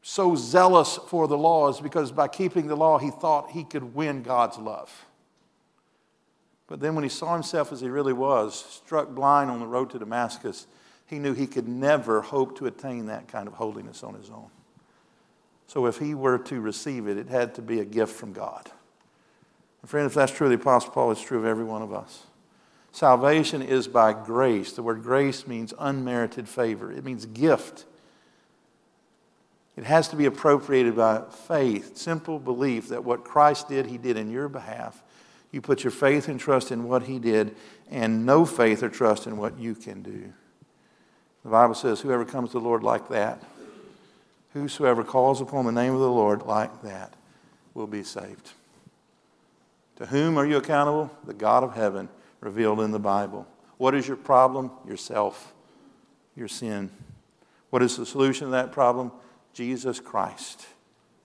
so 0.00 0.34
zealous 0.34 0.98
for 1.08 1.28
the 1.28 1.36
law 1.36 1.68
is 1.68 1.82
because 1.82 2.10
by 2.10 2.26
keeping 2.26 2.66
the 2.66 2.76
law, 2.76 2.96
he 2.96 3.10
thought 3.10 3.50
he 3.50 3.62
could 3.62 3.94
win 3.94 4.22
God's 4.22 4.56
love. 4.56 5.04
But 6.66 6.80
then 6.80 6.94
when 6.94 7.04
he 7.04 7.10
saw 7.10 7.34
himself 7.34 7.72
as 7.72 7.82
he 7.82 7.90
really 7.90 8.14
was, 8.14 8.54
struck 8.54 9.10
blind 9.10 9.50
on 9.50 9.60
the 9.60 9.66
road 9.66 9.90
to 9.90 9.98
Damascus, 9.98 10.66
he 11.04 11.18
knew 11.18 11.34
he 11.34 11.46
could 11.46 11.68
never 11.68 12.22
hope 12.22 12.56
to 12.60 12.66
attain 12.66 13.04
that 13.08 13.28
kind 13.28 13.46
of 13.46 13.52
holiness 13.52 14.02
on 14.02 14.14
his 14.14 14.30
own. 14.30 14.48
So 15.66 15.84
if 15.84 15.98
he 15.98 16.14
were 16.14 16.38
to 16.38 16.58
receive 16.58 17.06
it, 17.06 17.18
it 17.18 17.28
had 17.28 17.54
to 17.56 17.60
be 17.60 17.80
a 17.80 17.84
gift 17.84 18.14
from 18.14 18.32
God. 18.32 18.70
And 19.82 19.90
friend, 19.90 20.06
if 20.06 20.14
that's 20.14 20.32
true 20.32 20.46
of 20.46 20.52
the 20.52 20.56
Apostle 20.56 20.92
Paul, 20.92 21.10
it's 21.10 21.20
true 21.20 21.38
of 21.38 21.44
every 21.44 21.64
one 21.64 21.82
of 21.82 21.92
us. 21.92 22.22
Salvation 22.94 23.60
is 23.60 23.88
by 23.88 24.12
grace. 24.12 24.70
The 24.70 24.82
word 24.84 25.02
grace 25.02 25.48
means 25.48 25.74
unmerited 25.80 26.48
favor, 26.48 26.92
it 26.92 27.04
means 27.04 27.26
gift. 27.26 27.86
It 29.76 29.82
has 29.82 30.06
to 30.10 30.16
be 30.16 30.26
appropriated 30.26 30.94
by 30.94 31.22
faith, 31.48 31.96
simple 31.96 32.38
belief 32.38 32.90
that 32.90 33.02
what 33.02 33.24
Christ 33.24 33.68
did, 33.68 33.86
He 33.86 33.98
did 33.98 34.16
in 34.16 34.30
your 34.30 34.48
behalf. 34.48 35.02
You 35.50 35.60
put 35.60 35.82
your 35.82 35.90
faith 35.90 36.28
and 36.28 36.38
trust 36.38 36.70
in 36.70 36.84
what 36.84 37.02
He 37.02 37.18
did, 37.18 37.56
and 37.90 38.24
no 38.24 38.46
faith 38.46 38.80
or 38.80 38.88
trust 38.90 39.26
in 39.26 39.38
what 39.38 39.58
you 39.58 39.74
can 39.74 40.04
do. 40.04 40.32
The 41.42 41.50
Bible 41.50 41.74
says, 41.74 42.00
Whoever 42.00 42.24
comes 42.24 42.50
to 42.50 42.60
the 42.60 42.64
Lord 42.64 42.84
like 42.84 43.08
that, 43.08 43.42
whosoever 44.52 45.02
calls 45.02 45.40
upon 45.40 45.66
the 45.66 45.72
name 45.72 45.94
of 45.94 46.00
the 46.00 46.08
Lord 46.08 46.42
like 46.42 46.82
that, 46.82 47.12
will 47.74 47.88
be 47.88 48.04
saved. 48.04 48.52
To 49.96 50.06
whom 50.06 50.38
are 50.38 50.46
you 50.46 50.58
accountable? 50.58 51.10
The 51.26 51.34
God 51.34 51.64
of 51.64 51.74
heaven 51.74 52.08
revealed 52.44 52.80
in 52.80 52.90
the 52.90 52.98
Bible. 52.98 53.46
What 53.78 53.94
is 53.94 54.06
your 54.06 54.16
problem? 54.16 54.70
Yourself, 54.86 55.52
your 56.36 56.48
sin. 56.48 56.90
What 57.70 57.82
is 57.82 57.96
the 57.96 58.06
solution 58.06 58.46
to 58.46 58.50
that 58.52 58.70
problem? 58.70 59.10
Jesus 59.52 59.98
Christ 59.98 60.66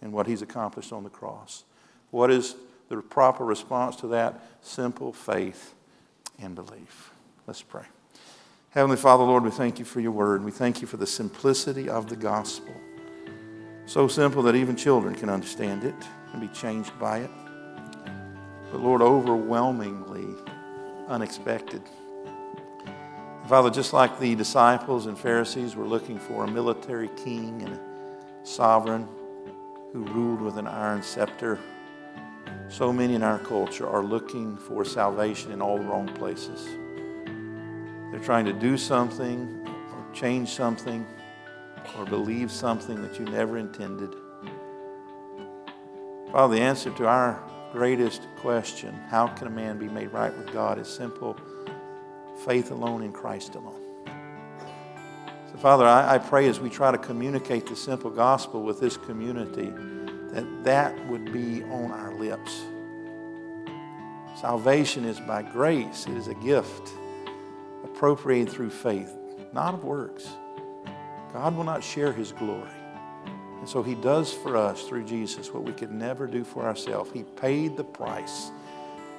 and 0.01 0.13
what 0.13 0.27
he's 0.27 0.41
accomplished 0.41 0.93
on 0.93 1.03
the 1.03 1.09
cross. 1.09 1.63
What 2.11 2.31
is 2.31 2.55
the 2.87 2.97
proper 2.97 3.43
response 3.43 3.97
to 3.97 4.07
that? 4.07 4.41
Simple 4.61 5.13
faith 5.13 5.75
and 6.41 6.55
belief. 6.55 7.11
Let's 7.45 7.61
pray. 7.61 7.83
Heavenly 8.71 8.97
Father, 8.97 9.23
Lord, 9.23 9.43
we 9.43 9.51
thank 9.51 9.77
you 9.79 9.85
for 9.85 9.99
your 9.99 10.11
word. 10.11 10.43
We 10.43 10.51
thank 10.51 10.81
you 10.81 10.87
for 10.87 10.97
the 10.97 11.07
simplicity 11.07 11.89
of 11.89 12.07
the 12.07 12.15
gospel. 12.15 12.73
So 13.87 14.07
simple 14.07 14.43
that 14.43 14.55
even 14.55 14.75
children 14.75 15.15
can 15.15 15.29
understand 15.29 15.83
it 15.83 15.95
and 16.31 16.41
be 16.41 16.47
changed 16.49 16.97
by 16.99 17.19
it. 17.19 17.31
But 18.71 18.81
Lord, 18.81 19.01
overwhelmingly 19.01 20.35
unexpected. 21.09 21.81
Father, 23.47 23.71
just 23.71 23.93
like 23.93 24.19
the 24.19 24.35
disciples 24.35 25.07
and 25.07 25.17
Pharisees 25.17 25.75
were 25.75 25.85
looking 25.85 26.19
for 26.19 26.43
a 26.43 26.47
military 26.47 27.09
king 27.23 27.63
and 27.63 27.73
a 27.73 27.79
sovereign 28.43 29.07
who 29.91 30.03
ruled 30.03 30.39
with 30.39 30.57
an 30.57 30.67
iron 30.67 31.01
scepter, 31.01 31.59
so 32.67 32.93
many 32.93 33.15
in 33.15 33.23
our 33.23 33.39
culture 33.39 33.89
are 33.89 34.03
looking 34.03 34.55
for 34.55 34.85
salvation 34.85 35.51
in 35.51 35.61
all 35.61 35.79
the 35.79 35.83
wrong 35.83 36.07
places. 36.13 36.63
They're 38.11 38.23
trying 38.23 38.45
to 38.45 38.53
do 38.53 38.77
something 38.77 39.67
or 39.67 40.13
change 40.13 40.49
something 40.49 41.05
or 41.97 42.05
believe 42.05 42.51
something 42.51 43.01
that 43.01 43.19
you 43.19 43.25
never 43.25 43.57
intended. 43.57 44.13
Father, 46.31 46.55
the 46.55 46.61
answer 46.61 46.91
to 46.91 47.07
our 47.07 47.41
greatest 47.71 48.27
question 48.37 48.93
how 49.09 49.27
can 49.27 49.47
a 49.47 49.51
man 49.51 49.77
be 49.77 49.87
made 49.87 50.11
right 50.11 50.35
with 50.37 50.51
God 50.51 50.79
is 50.79 50.87
simple 50.87 51.37
faith 52.45 52.71
alone 52.71 53.03
in 53.03 53.11
Christ 53.11 53.55
alone. 53.55 53.81
So, 55.51 55.57
Father, 55.57 55.85
I, 55.85 56.15
I 56.15 56.17
pray 56.17 56.47
as 56.47 56.59
we 56.59 56.69
try 56.69 56.91
to 56.91 56.97
communicate 56.97 57.67
the 57.67 57.75
simple 57.75 58.09
gospel 58.09 58.63
with 58.63 58.79
this 58.79 58.97
community 58.97 59.71
that 60.31 60.63
that 60.63 61.07
would 61.07 61.31
be 61.33 61.63
on 61.63 61.91
our 61.91 62.13
lips. 62.13 62.61
Salvation 64.39 65.05
is 65.05 65.19
by 65.19 65.41
grace, 65.41 66.05
it 66.07 66.15
is 66.15 66.27
a 66.27 66.35
gift 66.35 66.93
appropriated 67.83 68.53
through 68.53 68.69
faith, 68.69 69.13
not 69.53 69.73
of 69.73 69.83
works. 69.83 70.29
God 71.33 71.55
will 71.55 71.63
not 71.63 71.83
share 71.83 72.13
his 72.13 72.31
glory. 72.31 72.78
And 73.59 73.67
so 73.67 73.83
he 73.83 73.95
does 73.95 74.33
for 74.33 74.55
us 74.55 74.83
through 74.83 75.03
Jesus 75.03 75.53
what 75.53 75.63
we 75.63 75.73
could 75.73 75.91
never 75.91 76.27
do 76.27 76.43
for 76.43 76.63
ourselves. 76.65 77.11
He 77.13 77.23
paid 77.23 77.75
the 77.77 77.83
price 77.83 78.51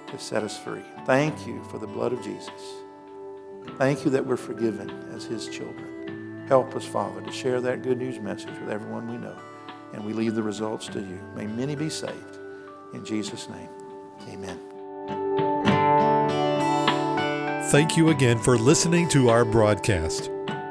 to 0.06 0.18
set 0.18 0.42
us 0.42 0.58
free. 0.58 0.82
Thank 1.06 1.46
you 1.46 1.62
for 1.64 1.78
the 1.78 1.86
blood 1.86 2.12
of 2.12 2.22
Jesus. 2.22 2.50
Thank 3.78 4.04
you 4.04 4.10
that 4.12 4.24
we're 4.26 4.36
forgiven 4.36 4.90
as 5.14 5.24
his 5.24 5.48
children. 5.48 6.44
Help 6.48 6.74
us, 6.74 6.84
Father, 6.84 7.20
to 7.20 7.30
share 7.30 7.60
that 7.60 7.82
good 7.82 7.98
news 7.98 8.18
message 8.18 8.58
with 8.58 8.70
everyone 8.70 9.08
we 9.08 9.18
know. 9.18 9.36
and 9.92 10.04
we 10.04 10.12
leave 10.12 10.34
the 10.34 10.42
results 10.42 10.86
to 10.88 11.00
you. 11.00 11.20
May 11.34 11.46
many 11.46 11.74
be 11.74 11.88
saved. 11.88 12.38
In 12.94 13.04
Jesus' 13.04 13.48
name, 13.48 13.68
amen. 14.28 14.58
Thank 17.70 17.96
you 17.96 18.10
again 18.10 18.38
for 18.38 18.58
listening 18.58 19.08
to 19.10 19.28
our 19.28 19.44
broadcast. 19.44 20.30